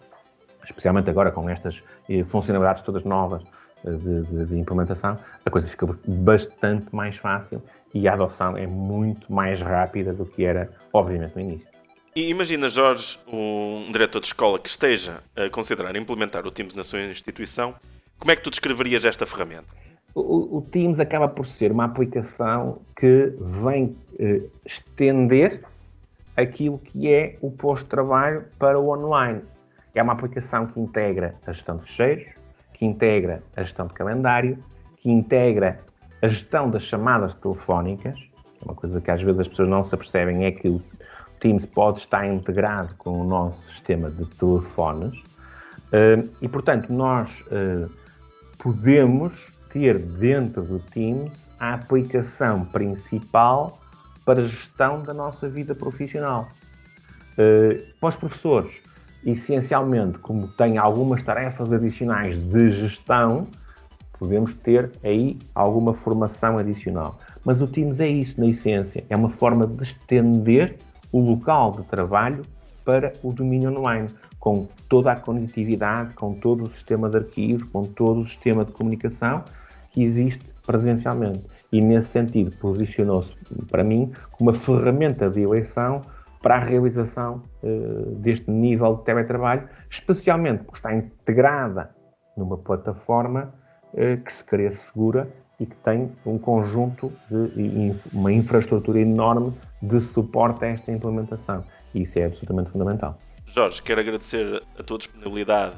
especialmente 0.64 1.08
agora 1.08 1.30
com 1.30 1.48
estas 1.48 1.82
eh, 2.08 2.24
funcionalidades 2.24 2.82
todas 2.82 3.04
novas 3.04 3.42
de, 3.84 4.22
de, 4.22 4.46
de, 4.46 4.58
implementação, 4.58 5.18
a 5.44 5.50
coisa 5.50 5.68
fica 5.68 5.86
bastante 6.06 6.94
mais 6.94 7.16
fácil 7.16 7.62
e 7.94 8.08
a 8.08 8.14
adoção 8.14 8.56
é 8.56 8.66
muito 8.66 9.32
mais 9.32 9.60
rápida 9.60 10.12
do 10.12 10.24
que 10.24 10.44
era, 10.44 10.70
obviamente, 10.92 11.34
no 11.34 11.40
início. 11.40 11.68
E 12.14 12.28
imagina, 12.28 12.68
Jorge, 12.68 13.18
um 13.26 13.90
diretor 13.90 14.20
de 14.20 14.26
escola 14.26 14.58
que 14.58 14.68
esteja 14.68 15.20
a 15.34 15.48
considerar 15.48 15.96
implementar 15.96 16.46
o 16.46 16.50
Teams 16.50 16.74
na 16.74 16.84
sua 16.84 17.00
instituição, 17.00 17.74
como 18.18 18.30
é 18.30 18.36
que 18.36 18.42
tu 18.42 18.50
descreverias 18.50 19.04
esta 19.04 19.26
ferramenta? 19.26 19.66
O, 20.14 20.58
o 20.58 20.62
Teams 20.70 21.00
acaba 21.00 21.26
por 21.26 21.46
ser 21.46 21.72
uma 21.72 21.84
aplicação 21.84 22.82
que 22.94 23.32
vem 23.40 23.96
eh, 24.18 24.42
estender 24.64 25.62
aquilo 26.36 26.78
que 26.78 27.08
é 27.08 27.38
o 27.40 27.50
posto 27.50 27.84
de 27.84 27.90
trabalho 27.90 28.44
para 28.58 28.78
o 28.78 28.90
online. 28.90 29.40
É 29.94 30.02
uma 30.02 30.12
aplicação 30.12 30.66
que 30.66 30.78
integra 30.78 31.34
a 31.46 31.52
gestão 31.52 31.78
de 31.78 31.84
fecheiros, 31.84 32.26
que 32.82 32.86
integra 32.86 33.44
a 33.56 33.62
gestão 33.62 33.86
de 33.86 33.94
calendário, 33.94 34.58
que 34.96 35.08
integra 35.08 35.78
a 36.20 36.26
gestão 36.26 36.68
das 36.68 36.82
chamadas 36.82 37.32
telefónicas, 37.36 38.18
que 38.18 38.58
é 38.60 38.64
uma 38.64 38.74
coisa 38.74 39.00
que 39.00 39.08
às 39.08 39.22
vezes 39.22 39.38
as 39.38 39.46
pessoas 39.46 39.68
não 39.68 39.84
se 39.84 39.94
apercebem, 39.94 40.44
é 40.44 40.50
que 40.50 40.68
o 40.68 40.82
Teams 41.38 41.64
pode 41.64 42.00
estar 42.00 42.26
integrado 42.26 42.92
com 42.96 43.20
o 43.20 43.24
nosso 43.24 43.62
sistema 43.68 44.10
de 44.10 44.24
telefones 44.34 45.16
uh, 45.16 46.28
e, 46.40 46.48
portanto, 46.48 46.92
nós 46.92 47.44
uh, 47.52 47.88
podemos 48.58 49.52
ter 49.72 50.00
dentro 50.00 50.64
do 50.64 50.80
Teams 50.80 51.48
a 51.60 51.74
aplicação 51.74 52.64
principal 52.64 53.78
para 54.24 54.40
a 54.40 54.44
gestão 54.44 55.04
da 55.04 55.14
nossa 55.14 55.48
vida 55.48 55.72
profissional. 55.72 56.48
Uh, 57.34 57.80
para 58.00 58.08
os 58.08 58.16
professores, 58.16 58.82
essencialmente, 59.24 60.18
como 60.18 60.48
têm 60.48 60.78
algumas 60.78 61.22
tarefas 61.22 61.72
adicionais 61.72 62.36
de 62.36 62.70
gestão, 62.72 63.46
podemos 64.18 64.54
ter 64.54 64.90
aí 65.02 65.38
alguma 65.54 65.94
formação 65.94 66.58
adicional. 66.58 67.18
Mas 67.44 67.60
o 67.60 67.66
Teams 67.66 68.00
é 68.00 68.08
isso, 68.08 68.40
na 68.40 68.46
essência, 68.46 69.04
é 69.08 69.16
uma 69.16 69.28
forma 69.28 69.66
de 69.66 69.82
estender 69.82 70.76
o 71.10 71.20
local 71.20 71.72
de 71.72 71.82
trabalho 71.84 72.42
para 72.84 73.12
o 73.22 73.32
domínio 73.32 73.76
online, 73.76 74.08
com 74.38 74.66
toda 74.88 75.12
a 75.12 75.16
conectividade, 75.16 76.14
com 76.14 76.34
todo 76.34 76.64
o 76.64 76.72
sistema 76.72 77.08
de 77.08 77.18
arquivos, 77.18 77.64
com 77.64 77.82
todo 77.82 78.20
o 78.20 78.26
sistema 78.26 78.64
de 78.64 78.72
comunicação 78.72 79.44
que 79.90 80.02
existe 80.02 80.44
presencialmente. 80.66 81.42
E 81.70 81.80
nesse 81.80 82.08
sentido 82.08 82.56
posicionou-se 82.58 83.34
para 83.70 83.84
mim 83.84 84.12
como 84.32 84.50
uma 84.50 84.58
ferramenta 84.58 85.28
de 85.28 85.40
eleição 85.40 86.02
para 86.42 86.56
a 86.56 86.58
realização 86.58 87.42
uh, 87.62 88.14
deste 88.16 88.50
nível 88.50 88.96
de 88.96 89.04
teletrabalho, 89.04 89.68
especialmente 89.88 90.64
porque 90.64 90.78
está 90.78 90.94
integrada 90.94 91.90
numa 92.36 92.58
plataforma 92.58 93.54
uh, 93.94 94.22
que 94.22 94.32
se 94.32 94.44
crê 94.44 94.70
segura 94.70 95.28
e 95.60 95.66
que 95.66 95.76
tem 95.76 96.10
um 96.26 96.38
conjunto 96.38 97.12
de 97.30 97.94
uma 98.12 98.32
infraestrutura 98.32 98.98
enorme 98.98 99.52
de 99.80 100.00
suporte 100.00 100.64
a 100.64 100.68
esta 100.68 100.90
implementação. 100.90 101.64
E 101.94 102.02
isso 102.02 102.18
é 102.18 102.24
absolutamente 102.24 102.70
fundamental. 102.70 103.16
Jorge, 103.46 103.82
quero 103.82 104.00
agradecer 104.00 104.60
a 104.78 104.82
tua 104.82 104.98
disponibilidade 104.98 105.76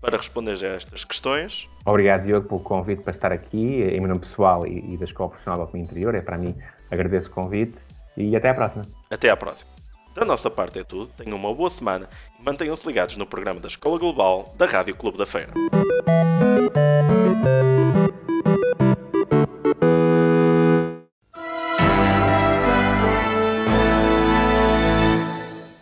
para 0.00 0.16
responder 0.16 0.52
a 0.64 0.68
estas 0.68 1.04
questões. 1.04 1.68
Obrigado, 1.84 2.24
Diogo, 2.24 2.48
pelo 2.48 2.60
convite 2.60 3.02
para 3.02 3.10
estar 3.10 3.32
aqui, 3.32 3.82
em 3.82 3.98
meu 3.98 4.08
nome 4.08 4.20
pessoal 4.20 4.66
e, 4.66 4.94
e 4.94 4.96
da 4.96 5.04
Escola 5.04 5.30
Profissional 5.30 5.66
do 5.66 5.76
Interior. 5.76 6.14
É 6.14 6.20
para 6.20 6.38
mim, 6.38 6.54
agradeço 6.90 7.28
o 7.28 7.32
convite 7.32 7.78
e 8.16 8.34
até 8.36 8.50
à 8.50 8.54
próxima. 8.54 8.86
Até 9.10 9.28
à 9.28 9.36
próxima. 9.36 9.75
Da 10.16 10.24
nossa 10.24 10.48
parte 10.48 10.78
é 10.78 10.82
tudo, 10.82 11.12
tenham 11.14 11.36
uma 11.36 11.54
boa 11.54 11.68
semana 11.68 12.08
e 12.40 12.42
mantenham-se 12.42 12.86
ligados 12.86 13.18
no 13.18 13.26
programa 13.26 13.60
da 13.60 13.68
Escola 13.68 13.98
Global 13.98 14.54
da 14.56 14.64
Rádio 14.64 14.96
Clube 14.96 15.18
da 15.18 15.26
Feira. 15.26 15.52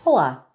Olá! 0.05 0.49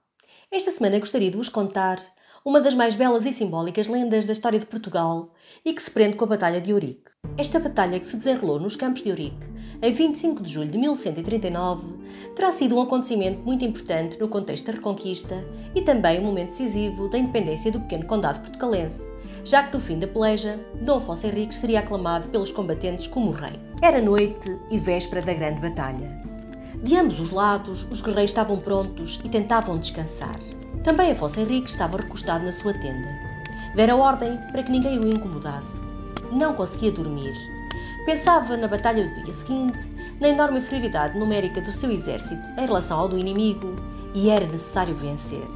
Esta 0.51 0.71
semana 0.71 0.99
gostaria 0.99 1.31
de 1.31 1.37
vos 1.37 1.47
contar 1.47 2.01
uma 2.45 2.61
das 2.61 2.73
mais 2.73 2.95
belas 2.95 3.25
e 3.25 3.33
simbólicas 3.33 3.87
lendas 3.87 4.25
da 4.25 4.31
história 4.31 4.59
de 4.59 4.65
Portugal 4.65 5.33
e 5.65 5.73
que 5.73 5.81
se 5.81 5.91
prende 5.91 6.15
com 6.15 6.23
a 6.25 6.29
Batalha 6.29 6.61
de 6.61 6.73
Ourique. 6.73 7.09
Esta 7.37 7.59
batalha 7.59 7.99
que 7.99 8.07
se 8.07 8.17
desenrolou 8.17 8.59
nos 8.59 8.75
campos 8.75 9.03
de 9.03 9.09
Ourique 9.09 9.47
em 9.81 9.93
25 9.93 10.41
de 10.43 10.53
julho 10.53 10.69
de 10.69 10.77
1139 10.77 11.95
terá 12.35 12.51
sido 12.51 12.77
um 12.77 12.81
acontecimento 12.81 13.41
muito 13.43 13.65
importante 13.65 14.19
no 14.19 14.27
contexto 14.27 14.67
da 14.67 14.73
Reconquista 14.73 15.43
e 15.75 15.81
também 15.81 16.19
um 16.19 16.23
momento 16.23 16.49
decisivo 16.49 17.09
da 17.09 17.17
independência 17.17 17.71
do 17.71 17.81
pequeno 17.81 18.05
condado 18.05 18.39
portucalense, 18.39 19.11
já 19.43 19.63
que 19.63 19.73
no 19.73 19.79
fim 19.79 19.99
da 19.99 20.07
peleja, 20.07 20.59
Dom 20.81 20.97
Afonso 20.97 21.27
Henriques 21.27 21.57
seria 21.57 21.79
aclamado 21.79 22.29
pelos 22.29 22.51
combatentes 22.51 23.07
como 23.07 23.31
rei. 23.31 23.59
Era 23.81 24.01
noite 24.01 24.57
e 24.71 24.77
véspera 24.77 25.21
da 25.21 25.33
grande 25.33 25.61
batalha. 25.61 26.21
De 26.81 26.95
ambos 26.95 27.19
os 27.19 27.31
lados, 27.31 27.83
os 27.91 27.99
guerreiros 28.01 28.31
estavam 28.31 28.57
prontos 28.57 29.19
e 29.23 29.29
tentavam 29.29 29.77
descansar. 29.77 30.39
Também 30.83 31.11
Afonso 31.11 31.39
Henrique 31.39 31.69
estava 31.69 31.97
recostado 31.97 32.45
na 32.45 32.51
sua 32.51 32.73
tenda. 32.73 33.09
Dera 33.75 33.95
ordem 33.95 34.37
para 34.51 34.63
que 34.63 34.71
ninguém 34.71 34.99
o 34.99 35.07
incomodasse. 35.07 35.87
Não 36.31 36.53
conseguia 36.53 36.91
dormir. 36.91 37.33
Pensava 38.05 38.57
na 38.57 38.67
batalha 38.67 39.07
do 39.07 39.23
dia 39.23 39.33
seguinte, 39.33 39.91
na 40.19 40.29
enorme 40.29 40.59
inferioridade 40.59 41.17
numérica 41.17 41.61
do 41.61 41.71
seu 41.71 41.91
exército 41.91 42.47
em 42.57 42.65
relação 42.65 42.99
ao 42.99 43.07
do 43.07 43.17
inimigo, 43.17 43.75
e 44.13 44.29
era 44.29 44.45
necessário 44.45 44.95
vencer. 44.95 45.47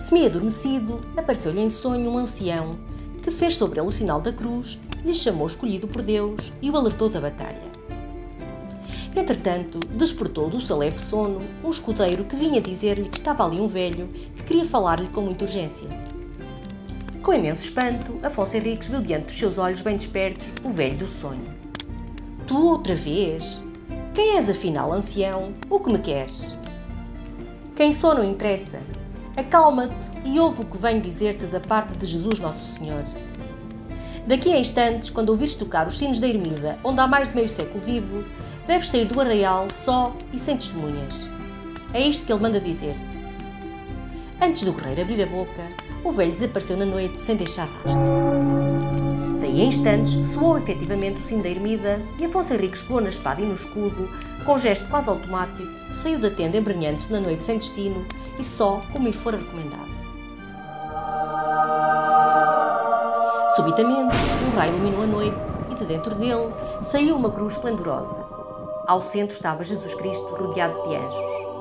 Semi-adormecido, 0.00 1.00
apareceu-lhe 1.16 1.60
em 1.60 1.68
sonho 1.68 2.10
um 2.10 2.18
ancião 2.18 2.72
que 3.22 3.30
fez 3.30 3.56
sobre 3.56 3.80
ele 3.80 3.88
o 3.88 3.92
sinal 3.92 4.20
da 4.20 4.30
cruz, 4.32 4.78
lhe 5.02 5.14
chamou 5.14 5.46
escolhido 5.46 5.88
por 5.88 6.02
Deus 6.02 6.52
e 6.60 6.70
o 6.70 6.76
alertou 6.76 7.08
da 7.08 7.22
batalha. 7.22 7.73
Entretanto, 9.16 9.78
despertou 9.78 10.50
do 10.50 10.60
seu 10.60 10.76
leve 10.76 10.98
sono 10.98 11.40
um 11.62 11.70
escudeiro 11.70 12.24
que 12.24 12.34
vinha 12.34 12.60
dizer-lhe 12.60 13.08
que 13.08 13.16
estava 13.16 13.44
ali 13.44 13.60
um 13.60 13.68
velho 13.68 14.08
que 14.08 14.42
queria 14.42 14.64
falar-lhe 14.64 15.08
com 15.08 15.20
muita 15.20 15.44
urgência. 15.44 15.88
Com 17.22 17.32
imenso 17.32 17.62
espanto, 17.62 18.18
Afonso 18.22 18.56
Henriques 18.56 18.88
viu 18.88 19.00
diante 19.00 19.26
dos 19.26 19.38
seus 19.38 19.56
olhos 19.56 19.80
bem 19.82 19.96
despertos 19.96 20.48
o 20.64 20.70
velho 20.70 20.96
do 20.98 21.06
sonho. 21.06 21.44
Tu 22.46 22.54
outra 22.54 22.94
vez? 22.94 23.64
Quem 24.12 24.36
és 24.36 24.50
afinal, 24.50 24.92
ancião? 24.92 25.52
O 25.70 25.78
que 25.78 25.92
me 25.92 25.98
queres? 25.98 26.54
Quem 27.76 27.92
sou 27.92 28.14
não 28.14 28.24
interessa. 28.24 28.80
Acalma-te 29.36 29.94
e 30.24 30.38
ouve 30.38 30.62
o 30.62 30.64
que 30.64 30.76
venho 30.76 31.00
dizer-te 31.00 31.46
da 31.46 31.60
parte 31.60 31.96
de 31.96 32.04
Jesus 32.04 32.38
Nosso 32.38 32.78
Senhor. 32.78 33.02
Daqui 34.26 34.52
a 34.52 34.58
instantes, 34.58 35.10
quando 35.10 35.30
ouvires 35.30 35.54
tocar 35.54 35.86
os 35.86 35.98
sinos 35.98 36.18
da 36.18 36.28
ermida, 36.28 36.78
onde 36.84 37.00
há 37.00 37.06
mais 37.06 37.28
de 37.28 37.34
meio 37.34 37.48
século 37.48 37.82
vivo, 37.82 38.24
deves 38.66 38.88
sair 38.88 39.06
do 39.06 39.20
arraial 39.20 39.68
só 39.70 40.14
e 40.32 40.38
sem 40.38 40.56
testemunhas. 40.56 41.28
É 41.92 42.00
isto 42.00 42.26
que 42.26 42.32
ele 42.32 42.42
manda 42.42 42.60
dizer-te. 42.60 43.24
Antes 44.40 44.62
do 44.62 44.72
guerreiro 44.72 45.02
abrir 45.02 45.22
a 45.22 45.26
boca, 45.26 45.62
o 46.02 46.12
velho 46.12 46.32
desapareceu 46.32 46.76
na 46.76 46.84
noite 46.84 47.18
sem 47.18 47.36
deixar 47.36 47.66
rastro. 47.66 48.02
Daí 49.40 49.60
a 49.60 49.64
instantes 49.64 50.26
soou 50.26 50.58
efetivamente 50.58 51.20
o 51.20 51.22
sino 51.22 51.42
da 51.42 51.48
ermida 51.48 52.00
e 52.18 52.24
Afonso 52.24 52.52
Henriques 52.52 52.82
pegou 52.82 53.00
na 53.00 53.08
espada 53.08 53.40
e 53.40 53.46
no 53.46 53.54
escudo, 53.54 54.10
com 54.44 54.54
um 54.54 54.58
gesto 54.58 54.88
quase 54.88 55.08
automático, 55.08 55.68
saiu 55.94 56.18
da 56.18 56.30
tenda 56.30 56.56
embrenhando-se 56.56 57.12
na 57.12 57.20
noite 57.20 57.44
sem 57.44 57.58
destino 57.58 58.04
e 58.38 58.44
só 58.44 58.80
como 58.92 59.06
lhe 59.06 59.12
fora 59.12 59.36
recomendado. 59.36 59.94
Subitamente, 63.54 64.16
um 64.46 64.56
raio 64.56 64.74
iluminou 64.74 65.02
a 65.02 65.06
noite 65.06 65.52
e 65.70 65.74
de 65.76 65.84
dentro 65.84 66.14
dele 66.16 66.52
saiu 66.82 67.16
uma 67.16 67.30
cruz 67.30 67.52
esplendorosa. 67.52 68.33
Ao 68.86 69.00
centro 69.00 69.34
estava 69.34 69.64
Jesus 69.64 69.94
Cristo 69.94 70.26
rodeado 70.26 70.82
de 70.86 70.94
anjos. 70.94 71.54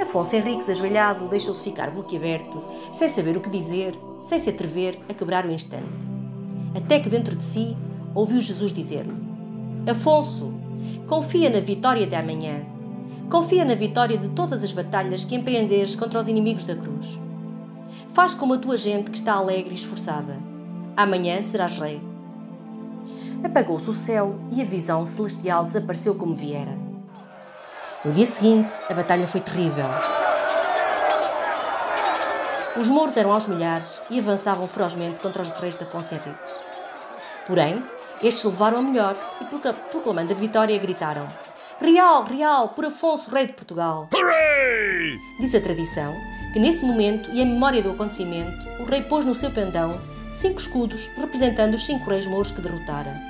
Afonso 0.00 0.34
Henriques, 0.34 0.70
ajoelhado, 0.70 1.28
deixou-se 1.28 1.62
ficar 1.62 1.90
boquiaberto, 1.90 2.62
sem 2.92 3.08
saber 3.08 3.36
o 3.36 3.40
que 3.40 3.50
dizer, 3.50 3.94
sem 4.22 4.38
se 4.38 4.48
atrever 4.48 4.98
a 5.08 5.14
quebrar 5.14 5.44
o 5.44 5.50
instante. 5.50 6.06
Até 6.74 7.00
que 7.00 7.10
dentro 7.10 7.36
de 7.36 7.44
si 7.44 7.76
ouviu 8.14 8.40
Jesus 8.40 8.72
dizer-lhe: 8.72 9.12
Afonso, 9.90 10.52
confia 11.06 11.50
na 11.50 11.60
vitória 11.60 12.06
de 12.06 12.14
amanhã. 12.14 12.62
Confia 13.28 13.64
na 13.64 13.74
vitória 13.74 14.16
de 14.16 14.28
todas 14.30 14.64
as 14.64 14.72
batalhas 14.72 15.24
que 15.24 15.34
empreenderes 15.34 15.94
contra 15.94 16.18
os 16.18 16.28
inimigos 16.28 16.64
da 16.64 16.74
cruz. 16.74 17.18
Faz 18.14 18.32
como 18.32 18.54
a 18.54 18.58
tua 18.58 18.76
gente 18.76 19.10
que 19.10 19.18
está 19.18 19.34
alegre 19.34 19.72
e 19.72 19.74
esforçada. 19.74 20.38
Amanhã 20.96 21.42
serás 21.42 21.78
rei. 21.78 22.07
Apagou-se 23.42 23.88
o 23.88 23.94
céu 23.94 24.38
e 24.50 24.60
a 24.60 24.64
visão 24.64 25.06
celestial 25.06 25.64
desapareceu 25.64 26.14
como 26.14 26.34
viera. 26.34 26.76
No 28.04 28.12
dia 28.12 28.26
seguinte, 28.26 28.72
a 28.88 28.94
batalha 28.94 29.26
foi 29.26 29.40
terrível. 29.40 29.86
Os 32.76 32.88
mouros 32.88 33.16
eram 33.16 33.32
aos 33.32 33.46
milhares 33.46 34.00
e 34.08 34.18
avançavam 34.18 34.68
ferozmente 34.68 35.20
contra 35.20 35.42
os 35.42 35.48
guerreiros 35.48 35.78
de 35.78 35.84
Afonso 35.84 36.14
Henriques. 36.14 36.60
Porém, 37.46 37.82
estes 38.22 38.44
levaram 38.44 38.78
a 38.78 38.82
melhor 38.82 39.16
e, 39.40 39.44
proclamando 39.90 40.32
a 40.32 40.36
vitória, 40.36 40.78
gritaram: 40.78 41.26
Real, 41.80 42.24
Real, 42.24 42.68
por 42.68 42.84
Afonso, 42.84 43.30
rei 43.30 43.46
de 43.46 43.52
Portugal! 43.52 44.08
Hooray! 44.12 45.18
Diz 45.40 45.54
a 45.54 45.60
tradição 45.60 46.14
que, 46.52 46.58
nesse 46.58 46.84
momento 46.84 47.30
e 47.32 47.40
em 47.40 47.46
memória 47.46 47.82
do 47.82 47.90
acontecimento, 47.90 48.56
o 48.80 48.84
rei 48.84 49.02
pôs 49.02 49.24
no 49.24 49.34
seu 49.34 49.50
pendão 49.50 50.00
cinco 50.30 50.60
escudos 50.60 51.08
representando 51.16 51.74
os 51.74 51.84
cinco 51.84 52.10
reis 52.10 52.26
mouros 52.26 52.50
que 52.50 52.60
derrotara 52.60 53.28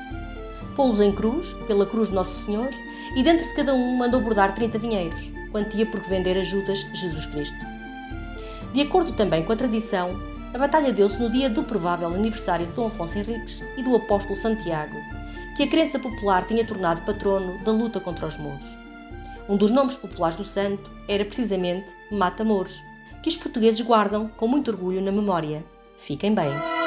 pô-los 0.79 1.01
em 1.01 1.11
cruz, 1.11 1.55
pela 1.67 1.85
cruz 1.85 2.07
de 2.09 2.15
Nosso 2.15 2.47
Senhor, 2.47 2.71
e 3.17 3.23
dentro 3.25 3.45
de 3.45 3.53
cada 3.53 3.75
um 3.75 3.97
mandou 3.97 4.21
bordar 4.21 4.55
30 4.55 4.79
dinheiros, 4.79 5.33
quantia 5.51 5.85
por 5.85 5.99
vender 6.03 6.39
a 6.39 6.45
Judas 6.45 6.87
Jesus 6.95 7.27
Cristo. 7.27 7.59
De 8.73 8.83
acordo 8.83 9.11
também 9.11 9.43
com 9.43 9.53
a 9.53 9.57
tradição, 9.57 10.17
a 10.55 10.59
batalha 10.59 10.93
deu-se 10.93 11.21
no 11.21 11.29
dia 11.29 11.51
do 11.51 11.65
provável 11.65 12.07
aniversário 12.15 12.65
de 12.65 12.73
Dom 12.75 12.87
Afonso 12.87 13.19
Henriques 13.19 13.61
e 13.77 13.83
do 13.83 13.97
apóstolo 13.97 14.37
Santiago, 14.37 14.97
que 15.57 15.65
a 15.65 15.69
crença 15.69 15.99
popular 15.99 16.47
tinha 16.47 16.65
tornado 16.65 17.03
patrono 17.03 17.59
da 17.65 17.73
luta 17.73 17.99
contra 17.99 18.29
os 18.29 18.39
mouros. 18.39 18.79
Um 19.49 19.57
dos 19.57 19.73
nomes 19.73 19.97
populares 19.97 20.37
do 20.37 20.45
santo 20.45 20.93
era 21.09 21.25
precisamente 21.25 21.93
Mata 22.09 22.45
Mouros, 22.45 22.85
que 23.21 23.29
os 23.29 23.37
portugueses 23.37 23.81
guardam 23.81 24.31
com 24.37 24.47
muito 24.47 24.71
orgulho 24.71 25.03
na 25.03 25.11
memória. 25.11 25.65
Fiquem 25.97 26.33
bem! 26.33 26.78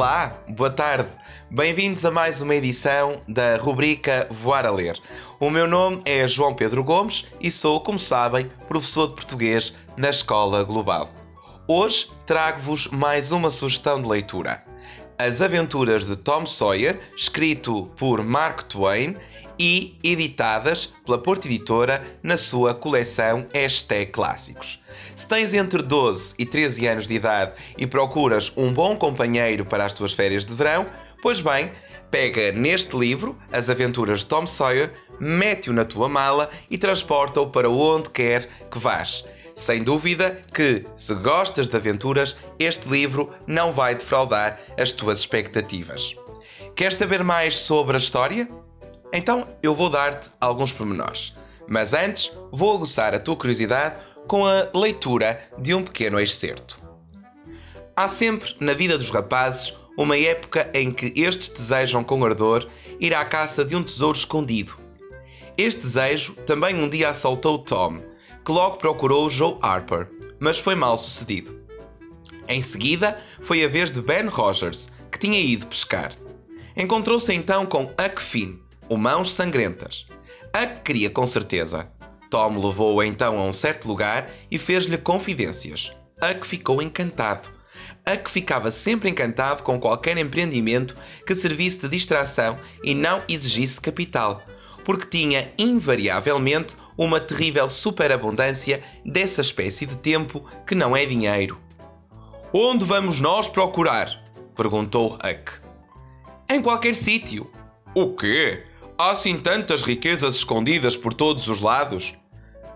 Olá, 0.00 0.34
boa 0.48 0.70
tarde. 0.70 1.10
Bem-vindos 1.50 2.06
a 2.06 2.10
mais 2.10 2.40
uma 2.40 2.54
edição 2.54 3.20
da 3.28 3.56
rubrica 3.58 4.26
Voar 4.30 4.64
a 4.64 4.70
Ler. 4.70 4.98
O 5.38 5.50
meu 5.50 5.66
nome 5.66 6.00
é 6.06 6.26
João 6.26 6.54
Pedro 6.54 6.82
Gomes 6.82 7.26
e 7.38 7.50
sou, 7.50 7.82
como 7.82 7.98
sabem, 7.98 8.50
professor 8.66 9.08
de 9.08 9.12
português 9.12 9.74
na 9.98 10.08
Escola 10.08 10.64
Global. 10.64 11.10
Hoje 11.68 12.10
trago-vos 12.24 12.88
mais 12.88 13.30
uma 13.30 13.50
sugestão 13.50 14.00
de 14.00 14.08
leitura. 14.08 14.64
As 15.18 15.42
Aventuras 15.42 16.06
de 16.06 16.16
Tom 16.16 16.46
Sawyer, 16.46 16.98
escrito 17.14 17.90
por 17.98 18.24
Mark 18.24 18.62
Twain 18.62 19.18
e 19.60 19.94
editadas 20.02 20.86
pela 21.04 21.18
Porta 21.18 21.46
Editora 21.46 22.02
na 22.22 22.38
sua 22.38 22.72
coleção 22.72 23.46
Hashtag 23.52 24.10
Clássicos. 24.10 24.80
Se 25.14 25.28
tens 25.28 25.52
entre 25.52 25.82
12 25.82 26.34
e 26.38 26.46
13 26.46 26.86
anos 26.86 27.06
de 27.06 27.12
idade 27.12 27.52
e 27.76 27.86
procuras 27.86 28.50
um 28.56 28.72
bom 28.72 28.96
companheiro 28.96 29.66
para 29.66 29.84
as 29.84 29.92
tuas 29.92 30.14
férias 30.14 30.46
de 30.46 30.54
verão, 30.54 30.86
pois 31.20 31.42
bem, 31.42 31.70
pega 32.10 32.52
neste 32.52 32.96
livro, 32.96 33.36
As 33.52 33.68
Aventuras 33.68 34.20
de 34.20 34.28
Tom 34.28 34.46
Sawyer, 34.46 34.94
mete-o 35.20 35.74
na 35.74 35.84
tua 35.84 36.08
mala 36.08 36.48
e 36.70 36.78
transporta-o 36.78 37.50
para 37.50 37.68
onde 37.68 38.08
quer 38.08 38.48
que 38.70 38.78
vás. 38.78 39.26
Sem 39.54 39.82
dúvida 39.82 40.40
que, 40.54 40.86
se 40.94 41.14
gostas 41.16 41.68
de 41.68 41.76
aventuras, 41.76 42.34
este 42.58 42.88
livro 42.88 43.30
não 43.46 43.72
vai 43.72 43.94
defraudar 43.94 44.58
as 44.78 44.90
tuas 44.90 45.18
expectativas. 45.18 46.16
Queres 46.74 46.96
saber 46.96 47.22
mais 47.22 47.56
sobre 47.56 47.96
a 47.96 47.98
história? 47.98 48.48
Então 49.12 49.48
eu 49.62 49.74
vou 49.74 49.90
dar-te 49.90 50.30
alguns 50.40 50.72
pormenores. 50.72 51.34
Mas 51.68 51.94
antes, 51.94 52.32
vou 52.50 52.74
aguçar 52.74 53.14
a 53.14 53.20
tua 53.20 53.36
curiosidade 53.36 53.96
com 54.26 54.44
a 54.46 54.68
leitura 54.74 55.40
de 55.58 55.74
um 55.74 55.82
pequeno 55.82 56.20
excerto. 56.20 56.80
Há 57.96 58.08
sempre 58.08 58.54
na 58.60 58.72
vida 58.72 58.96
dos 58.96 59.10
rapazes 59.10 59.74
uma 59.96 60.16
época 60.16 60.70
em 60.72 60.90
que 60.90 61.12
estes 61.16 61.48
desejam 61.48 62.02
com 62.02 62.24
ardor 62.24 62.66
ir 62.98 63.14
à 63.14 63.24
caça 63.24 63.64
de 63.64 63.76
um 63.76 63.82
tesouro 63.82 64.16
escondido. 64.16 64.76
Este 65.58 65.82
desejo 65.82 66.34
também 66.46 66.74
um 66.74 66.88
dia 66.88 67.10
assaltou 67.10 67.58
Tom, 67.58 68.00
que 68.44 68.52
logo 68.52 68.76
procurou 68.76 69.28
Joe 69.28 69.58
Harper, 69.60 70.08
mas 70.38 70.58
foi 70.58 70.74
mal 70.74 70.96
sucedido. 70.96 71.60
Em 72.48 72.62
seguida, 72.62 73.20
foi 73.42 73.64
a 73.64 73.68
vez 73.68 73.92
de 73.92 74.00
Ben 74.00 74.26
Rogers, 74.26 74.90
que 75.10 75.18
tinha 75.18 75.38
ido 75.38 75.66
pescar. 75.66 76.12
Encontrou-se 76.76 77.32
então 77.34 77.66
com 77.66 77.84
Huck 77.84 78.20
Finn, 78.20 78.58
o 78.90 78.96
Mãos 78.96 79.32
Sangrentas. 79.32 80.04
Huck 80.48 80.82
queria 80.84 81.08
com 81.08 81.24
certeza. 81.24 81.88
Tom 82.28 82.58
levou-o 82.58 83.02
então 83.04 83.38
a 83.38 83.44
um 83.44 83.52
certo 83.52 83.86
lugar 83.86 84.28
e 84.50 84.58
fez-lhe 84.58 84.98
confidências. 84.98 85.92
Huck 86.20 86.44
ficou 86.44 86.82
encantado. 86.82 87.48
Huck 88.04 88.28
ficava 88.28 88.68
sempre 88.68 89.08
encantado 89.08 89.62
com 89.62 89.78
qualquer 89.78 90.18
empreendimento 90.18 90.96
que 91.24 91.36
servisse 91.36 91.78
de 91.78 91.88
distração 91.88 92.58
e 92.82 92.92
não 92.92 93.22
exigisse 93.28 93.80
capital, 93.80 94.42
porque 94.84 95.06
tinha 95.06 95.52
invariavelmente 95.56 96.76
uma 96.98 97.20
terrível 97.20 97.68
superabundância 97.68 98.82
dessa 99.06 99.40
espécie 99.40 99.86
de 99.86 99.96
tempo 99.96 100.44
que 100.66 100.74
não 100.74 100.96
é 100.96 101.06
dinheiro. 101.06 101.60
Onde 102.52 102.84
vamos 102.84 103.20
nós 103.20 103.48
procurar? 103.48 104.10
perguntou 104.56 105.14
Huck. 105.14 105.60
Em 106.50 106.60
qualquer 106.60 106.96
sítio. 106.96 107.48
O 107.94 108.14
quê? 108.14 108.64
Há 109.00 109.12
assim 109.12 109.38
tantas 109.38 109.82
riquezas 109.82 110.34
escondidas 110.34 110.94
por 110.94 111.14
todos 111.14 111.48
os 111.48 111.62
lados? 111.62 112.14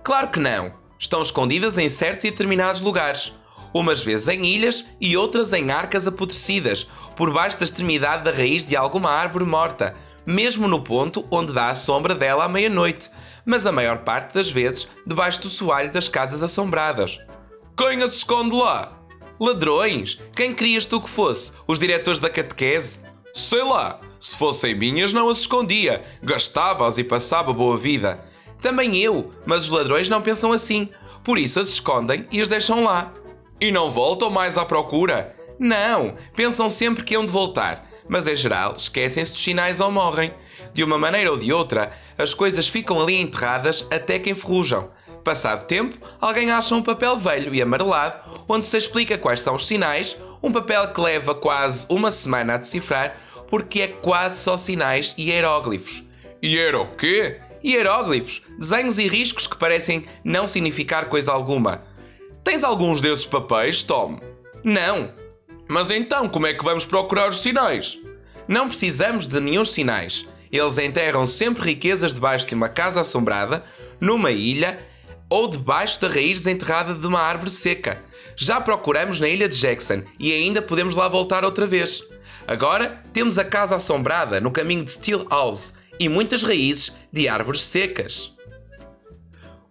Claro 0.02 0.30
que 0.30 0.40
não. 0.40 0.72
Estão 0.98 1.20
escondidas 1.20 1.76
em 1.76 1.90
certos 1.90 2.24
e 2.24 2.30
determinados 2.30 2.80
lugares. 2.80 3.34
Umas 3.74 4.02
vezes 4.02 4.26
em 4.28 4.42
ilhas 4.42 4.86
e 4.98 5.18
outras 5.18 5.52
em 5.52 5.70
arcas 5.70 6.06
apodrecidas, 6.06 6.88
por 7.14 7.30
baixo 7.30 7.58
da 7.58 7.64
extremidade 7.64 8.24
da 8.24 8.30
raiz 8.30 8.64
de 8.64 8.74
alguma 8.74 9.10
árvore 9.10 9.44
morta, 9.44 9.94
mesmo 10.24 10.66
no 10.66 10.80
ponto 10.80 11.26
onde 11.30 11.52
dá 11.52 11.68
a 11.68 11.74
sombra 11.74 12.14
dela 12.14 12.46
à 12.46 12.48
meia-noite, 12.48 13.10
mas 13.44 13.66
a 13.66 13.72
maior 13.72 13.98
parte 13.98 14.32
das 14.32 14.50
vezes 14.50 14.88
debaixo 15.06 15.42
do 15.42 15.50
soalho 15.50 15.92
das 15.92 16.08
casas 16.08 16.42
assombradas. 16.42 17.20
Quem 17.76 18.02
as 18.02 18.14
esconde 18.14 18.56
lá? 18.56 18.98
Ladrões? 19.38 20.18
Quem 20.34 20.54
querias 20.54 20.86
tu 20.86 21.02
que 21.02 21.10
fosse? 21.10 21.52
Os 21.66 21.78
diretores 21.78 22.18
da 22.18 22.30
catequese? 22.30 22.98
Sei 23.34 23.62
lá, 23.62 24.00
se 24.24 24.38
fossem 24.38 24.74
minhas 24.74 25.12
não 25.12 25.28
as 25.28 25.40
escondia, 25.40 26.02
gastava-as 26.22 26.96
e 26.96 27.04
passava 27.04 27.52
boa 27.52 27.76
vida. 27.76 28.24
Também 28.62 28.96
eu, 28.96 29.30
mas 29.44 29.64
os 29.64 29.70
ladrões 29.70 30.08
não 30.08 30.22
pensam 30.22 30.50
assim, 30.50 30.88
por 31.22 31.36
isso 31.36 31.60
as 31.60 31.68
escondem 31.68 32.26
e 32.32 32.40
as 32.40 32.48
deixam 32.48 32.84
lá. 32.84 33.12
E 33.60 33.70
não 33.70 33.92
voltam 33.92 34.30
mais 34.30 34.56
à 34.56 34.64
procura? 34.64 35.36
Não, 35.58 36.14
pensam 36.34 36.70
sempre 36.70 37.04
que 37.04 37.14
hão 37.14 37.26
de 37.26 37.32
voltar, 37.32 37.86
mas 38.08 38.26
em 38.26 38.34
geral 38.34 38.72
esquecem-se 38.74 39.30
dos 39.32 39.42
sinais 39.42 39.78
ou 39.78 39.90
morrem. 39.90 40.32
De 40.72 40.82
uma 40.82 40.96
maneira 40.96 41.30
ou 41.30 41.36
de 41.36 41.52
outra, 41.52 41.92
as 42.16 42.32
coisas 42.32 42.66
ficam 42.66 42.98
ali 43.02 43.20
enterradas 43.20 43.86
até 43.90 44.18
que 44.18 44.30
enferrujam. 44.30 44.88
Passado 45.22 45.66
tempo, 45.66 45.98
alguém 46.18 46.50
acha 46.50 46.74
um 46.74 46.82
papel 46.82 47.18
velho 47.18 47.54
e 47.54 47.60
amarelado 47.60 48.20
onde 48.48 48.64
se 48.64 48.78
explica 48.78 49.18
quais 49.18 49.42
são 49.42 49.54
os 49.54 49.66
sinais, 49.66 50.16
um 50.42 50.50
papel 50.50 50.88
que 50.88 51.00
leva 51.00 51.34
quase 51.34 51.86
uma 51.90 52.10
semana 52.10 52.54
a 52.54 52.56
decifrar 52.56 53.16
porque 53.54 53.82
é 53.82 53.86
quase 53.86 54.42
só 54.42 54.56
sinais 54.56 55.14
e 55.16 55.30
hieróglifos. 55.30 56.02
E 56.42 56.58
era 56.58 56.80
o 56.80 56.88
quê? 56.96 57.40
Hieróglifos, 57.64 58.42
desenhos 58.58 58.98
e 58.98 59.06
riscos 59.06 59.46
que 59.46 59.56
parecem 59.56 60.04
não 60.24 60.48
significar 60.48 61.08
coisa 61.08 61.30
alguma. 61.30 61.84
Tens 62.42 62.64
alguns 62.64 63.00
desses 63.00 63.24
papéis, 63.24 63.84
Tom? 63.84 64.18
Não. 64.64 65.08
Mas 65.70 65.88
então, 65.92 66.28
como 66.28 66.48
é 66.48 66.52
que 66.52 66.64
vamos 66.64 66.84
procurar 66.84 67.28
os 67.28 67.42
sinais? 67.42 67.96
Não 68.48 68.66
precisamos 68.66 69.28
de 69.28 69.38
nenhum 69.38 69.64
sinais. 69.64 70.26
Eles 70.50 70.76
enterram 70.76 71.24
sempre 71.24 71.62
riquezas 71.62 72.12
debaixo 72.12 72.48
de 72.48 72.56
uma 72.56 72.68
casa 72.68 73.02
assombrada, 73.02 73.64
numa 74.00 74.32
ilha 74.32 74.80
ou 75.30 75.46
debaixo 75.46 76.00
da 76.00 76.08
raiz 76.08 76.44
enterrada 76.44 76.92
de 76.92 77.06
uma 77.06 77.20
árvore 77.20 77.50
seca. 77.50 78.02
Já 78.34 78.60
procuramos 78.60 79.20
na 79.20 79.28
ilha 79.28 79.48
de 79.48 79.56
Jackson 79.56 80.02
e 80.18 80.32
ainda 80.32 80.60
podemos 80.60 80.96
lá 80.96 81.06
voltar 81.06 81.44
outra 81.44 81.68
vez. 81.68 82.02
Agora 82.46 83.02
temos 83.12 83.38
a 83.38 83.44
casa 83.44 83.76
assombrada 83.76 84.40
no 84.40 84.50
caminho 84.50 84.84
de 84.84 84.90
Steel 84.90 85.26
House 85.30 85.74
e 85.98 86.08
muitas 86.08 86.42
raízes 86.42 86.94
de 87.12 87.28
árvores 87.28 87.62
secas. 87.62 88.32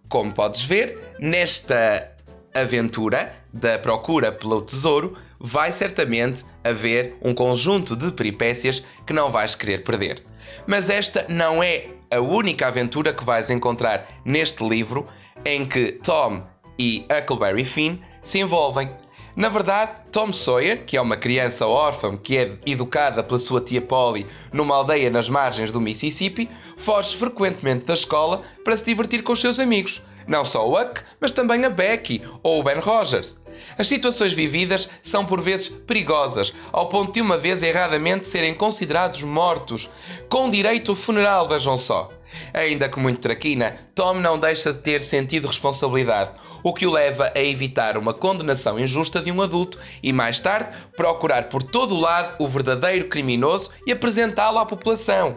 Como 0.08 0.32
podes 0.32 0.62
ver, 0.64 1.14
nesta 1.18 2.10
aventura 2.52 3.34
da 3.52 3.78
procura 3.78 4.32
pelo 4.32 4.60
tesouro, 4.60 5.16
vai 5.38 5.72
certamente 5.72 6.44
haver 6.62 7.16
um 7.22 7.34
conjunto 7.34 7.94
de 7.94 8.10
peripécias 8.10 8.82
que 9.06 9.12
não 9.12 9.30
vais 9.30 9.54
querer 9.54 9.84
perder. 9.84 10.24
Mas 10.66 10.88
esta 10.88 11.26
não 11.28 11.62
é 11.62 11.86
a 12.10 12.20
única 12.20 12.66
aventura 12.66 13.12
que 13.12 13.24
vais 13.24 13.50
encontrar 13.50 14.06
neste 14.24 14.66
livro 14.66 15.06
em 15.44 15.64
que 15.64 15.92
Tom 15.92 16.42
e 16.78 17.06
Huckleberry 17.10 17.64
Finn 17.64 17.98
se 18.22 18.38
envolvem. 18.38 19.03
Na 19.36 19.48
verdade, 19.48 19.90
Tom 20.12 20.32
Sawyer, 20.32 20.84
que 20.84 20.96
é 20.96 21.00
uma 21.00 21.16
criança 21.16 21.66
órfã 21.66 22.16
que 22.16 22.36
é 22.36 22.56
educada 22.64 23.20
pela 23.20 23.40
sua 23.40 23.60
tia 23.60 23.82
Polly 23.82 24.24
numa 24.52 24.76
aldeia 24.76 25.10
nas 25.10 25.28
margens 25.28 25.72
do 25.72 25.80
Mississippi, 25.80 26.48
foge 26.76 27.16
frequentemente 27.16 27.84
da 27.84 27.94
escola 27.94 28.42
para 28.64 28.76
se 28.76 28.84
divertir 28.84 29.24
com 29.24 29.32
os 29.32 29.40
seus 29.40 29.58
amigos. 29.58 30.02
Não 30.28 30.44
só 30.44 30.66
o 30.66 30.80
Huck, 30.80 31.02
mas 31.20 31.32
também 31.32 31.64
a 31.64 31.70
Becky 31.70 32.22
ou 32.44 32.60
o 32.60 32.62
Ben 32.62 32.78
Rogers. 32.78 33.38
As 33.76 33.88
situações 33.88 34.32
vividas 34.32 34.88
são 35.02 35.26
por 35.26 35.40
vezes 35.40 35.68
perigosas, 35.68 36.52
ao 36.72 36.88
ponto 36.88 37.12
de 37.12 37.20
uma 37.20 37.36
vez 37.36 37.60
erradamente 37.60 38.28
serem 38.28 38.54
considerados 38.54 39.22
mortos, 39.24 39.90
com 40.28 40.48
direito 40.48 40.92
ao 40.92 40.96
funeral, 40.96 41.48
vejam 41.48 41.76
só. 41.76 42.10
Ainda 42.52 42.88
que 42.88 42.98
muito 42.98 43.20
traquina, 43.20 43.76
Tom 43.94 44.14
não 44.14 44.38
deixa 44.38 44.72
de 44.72 44.80
ter 44.80 45.00
sentido 45.00 45.42
de 45.42 45.48
responsabilidade, 45.48 46.32
o 46.64 46.72
que 46.72 46.86
o 46.86 46.90
leva 46.90 47.30
a 47.36 47.40
evitar 47.40 47.98
uma 47.98 48.14
condenação 48.14 48.80
injusta 48.80 49.20
de 49.20 49.30
um 49.30 49.42
adulto 49.42 49.78
e, 50.02 50.12
mais 50.12 50.40
tarde, 50.40 50.76
procurar 50.96 51.50
por 51.50 51.62
todo 51.62 51.94
o 51.94 52.00
lado 52.00 52.34
o 52.38 52.48
verdadeiro 52.48 53.08
criminoso 53.08 53.70
e 53.86 53.92
apresentá-lo 53.92 54.58
à 54.58 54.64
população. 54.64 55.36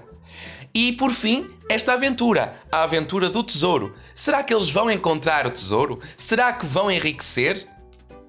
E, 0.74 0.94
por 0.94 1.12
fim, 1.12 1.48
esta 1.70 1.94
aventura, 1.94 2.56
a 2.72 2.84
aventura 2.84 3.30
do 3.30 3.44
tesouro. 3.44 3.94
Será 4.16 4.42
que 4.42 4.54
eles 4.54 4.70
vão 4.70 4.90
encontrar 4.90 5.46
o 5.46 5.52
tesouro? 5.52 6.00
Será 6.16 6.54
que 6.54 6.66
vão 6.66 6.90
enriquecer? 6.90 7.68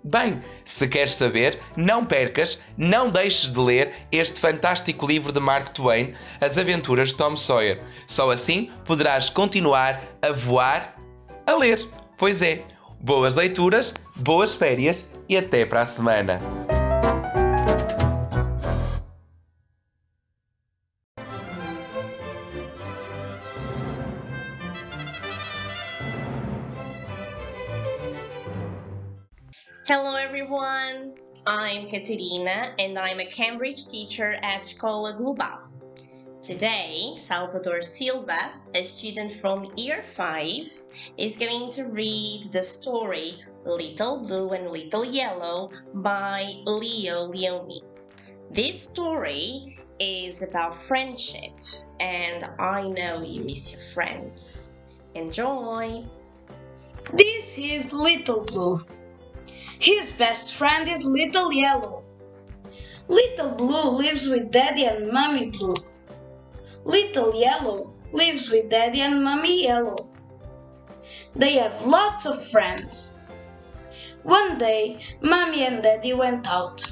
Bem, 0.02 0.40
se 0.64 0.88
queres 0.88 1.14
saber, 1.14 1.60
não 1.76 2.04
percas, 2.04 2.58
não 2.76 3.10
deixes 3.10 3.52
de 3.52 3.60
ler 3.60 3.92
este 4.10 4.40
fantástico 4.40 5.06
livro 5.06 5.32
de 5.32 5.40
Mark 5.40 5.68
Twain, 5.70 6.14
As 6.40 6.56
Aventuras 6.56 7.10
de 7.10 7.16
Tom 7.16 7.36
Sawyer. 7.36 7.82
Só 8.06 8.30
assim 8.30 8.70
poderás 8.84 9.28
continuar 9.28 10.02
a 10.22 10.32
voar 10.32 10.96
a 11.46 11.52
ler. 11.54 11.86
Pois 12.16 12.40
é, 12.42 12.64
boas 13.00 13.34
leituras, 13.34 13.94
boas 14.16 14.54
férias 14.54 15.06
e 15.28 15.36
até 15.36 15.64
para 15.64 15.82
a 15.82 15.86
semana. 15.86 16.38
Hello 29.86 30.16
everyone! 30.16 31.14
I'm 31.46 31.82
Caterina 31.88 32.74
and 32.78 32.98
I'm 32.98 33.20
a 33.20 33.24
Cambridge 33.24 33.86
teacher 33.86 34.34
at 34.42 34.62
Escola 34.62 35.16
Global. 35.16 35.67
Today, 36.48 37.12
Salvador 37.14 37.82
Silva, 37.82 38.50
a 38.74 38.82
student 38.82 39.32
from 39.32 39.70
Year 39.76 40.00
5, 40.00 40.64
is 41.18 41.36
going 41.36 41.70
to 41.72 41.92
read 41.92 42.44
the 42.44 42.62
story 42.62 43.34
Little 43.66 44.20
Blue 44.20 44.48
and 44.52 44.70
Little 44.70 45.04
Yellow 45.04 45.68
by 45.92 46.50
Leo 46.64 47.26
Leone. 47.26 47.82
This 48.50 48.80
story 48.80 49.60
is 50.00 50.42
about 50.42 50.72
friendship, 50.72 51.52
and 52.00 52.42
I 52.58 52.88
know 52.88 53.20
you 53.20 53.44
miss 53.44 53.70
your 53.72 53.82
friends. 53.82 54.72
Enjoy! 55.14 56.02
This 57.12 57.58
is 57.58 57.92
Little 57.92 58.44
Blue. 58.44 58.86
His 59.78 60.12
best 60.12 60.56
friend 60.56 60.88
is 60.88 61.04
Little 61.04 61.52
Yellow. 61.52 62.04
Little 63.06 63.50
Blue 63.50 63.90
lives 63.90 64.26
with 64.26 64.50
Daddy 64.50 64.86
and 64.86 65.12
Mommy 65.12 65.50
Blue. 65.50 65.74
Little 66.88 67.34
Yellow 67.34 67.92
lives 68.12 68.48
with 68.50 68.70
Daddy 68.70 69.02
and 69.02 69.22
Mommy 69.22 69.64
Yellow. 69.64 69.98
They 71.36 71.58
have 71.58 71.84
lots 71.84 72.24
of 72.24 72.42
friends. 72.42 73.18
One 74.22 74.56
day, 74.56 74.98
Mommy 75.20 75.66
and 75.66 75.82
Daddy 75.82 76.14
went 76.14 76.50
out. 76.50 76.82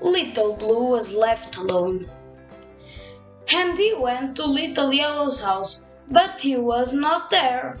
Little 0.00 0.54
Blue 0.54 0.88
was 0.88 1.14
left 1.14 1.56
alone. 1.56 2.10
And 3.54 3.78
he 3.78 3.94
went 3.94 4.34
to 4.36 4.44
Little 4.44 4.92
Yellow's 4.92 5.40
house, 5.40 5.84
but 6.08 6.40
he 6.40 6.56
was 6.56 6.92
not 6.92 7.30
there. 7.30 7.78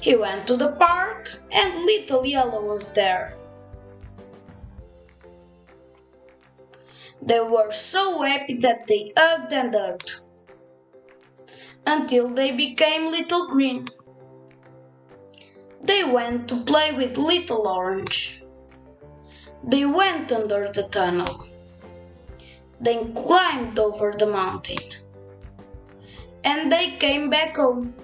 He 0.00 0.16
went 0.16 0.48
to 0.48 0.56
the 0.56 0.72
park 0.72 1.30
and 1.52 1.86
Little 1.86 2.26
Yellow 2.26 2.62
was 2.62 2.92
there. 2.94 3.38
They 7.24 7.38
were 7.38 7.70
so 7.70 8.22
happy 8.22 8.56
that 8.58 8.88
they 8.88 9.12
hugged 9.16 9.52
and 9.52 9.72
hugged 9.72 10.10
until 11.86 12.28
they 12.34 12.50
became 12.50 13.06
Little 13.06 13.46
Green. 13.46 13.86
They 15.84 16.02
went 16.02 16.48
to 16.48 16.64
play 16.64 16.90
with 16.92 17.18
Little 17.18 17.68
Orange. 17.68 18.40
They 19.62 19.84
went 19.84 20.32
under 20.32 20.68
the 20.68 20.82
tunnel, 20.82 21.46
then 22.80 23.14
climbed 23.14 23.78
over 23.78 24.12
the 24.12 24.26
mountain, 24.26 24.82
and 26.42 26.72
they 26.72 26.90
came 26.98 27.30
back 27.30 27.56
home. 27.56 27.96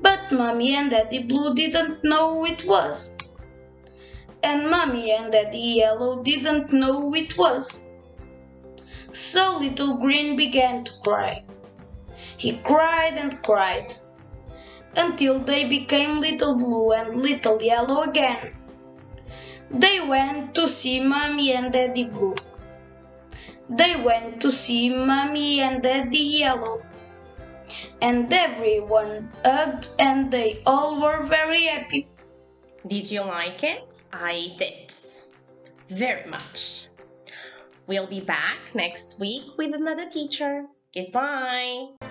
But 0.00 0.32
Mommy 0.32 0.74
and 0.74 0.90
Daddy 0.90 1.24
Blue 1.24 1.54
didn't 1.54 2.02
know 2.02 2.36
who 2.36 2.46
it 2.46 2.64
was. 2.64 3.18
And 4.42 4.70
Mommy 4.70 5.12
and 5.12 5.30
Daddy 5.30 5.76
Yellow 5.76 6.22
didn't 6.22 6.72
know 6.72 7.02
who 7.02 7.14
it 7.14 7.36
was. 7.36 7.91
So 9.12 9.58
Little 9.58 9.98
Green 9.98 10.36
began 10.36 10.84
to 10.84 10.92
cry. 11.04 11.44
He 12.36 12.58
cried 12.58 13.14
and 13.14 13.42
cried 13.42 13.92
until 14.96 15.38
they 15.38 15.68
became 15.68 16.20
Little 16.20 16.56
Blue 16.56 16.92
and 16.92 17.14
Little 17.14 17.62
Yellow 17.62 18.02
again. 18.02 18.52
They 19.70 20.00
went 20.00 20.54
to 20.54 20.66
see 20.66 21.04
Mommy 21.04 21.52
and 21.52 21.72
Daddy 21.72 22.04
Blue. 22.04 22.34
They 23.68 23.96
went 23.96 24.42
to 24.42 24.50
see 24.50 24.90
Mommy 24.90 25.60
and 25.60 25.82
Daddy 25.82 26.18
Yellow 26.18 26.82
and 28.00 28.32
everyone 28.32 29.30
hugged 29.44 29.88
and 29.98 30.30
they 30.30 30.62
all 30.66 31.00
were 31.00 31.22
very 31.22 31.64
happy. 31.64 32.08
Did 32.86 33.10
you 33.10 33.22
like 33.22 33.62
it? 33.62 34.04
I 34.12 34.54
did. 34.58 34.92
Very 35.86 36.28
much. 36.28 36.81
We'll 37.86 38.06
be 38.06 38.20
back 38.20 38.74
next 38.74 39.18
week 39.20 39.58
with 39.58 39.74
another 39.74 40.08
teacher. 40.08 40.66
Goodbye. 40.94 42.01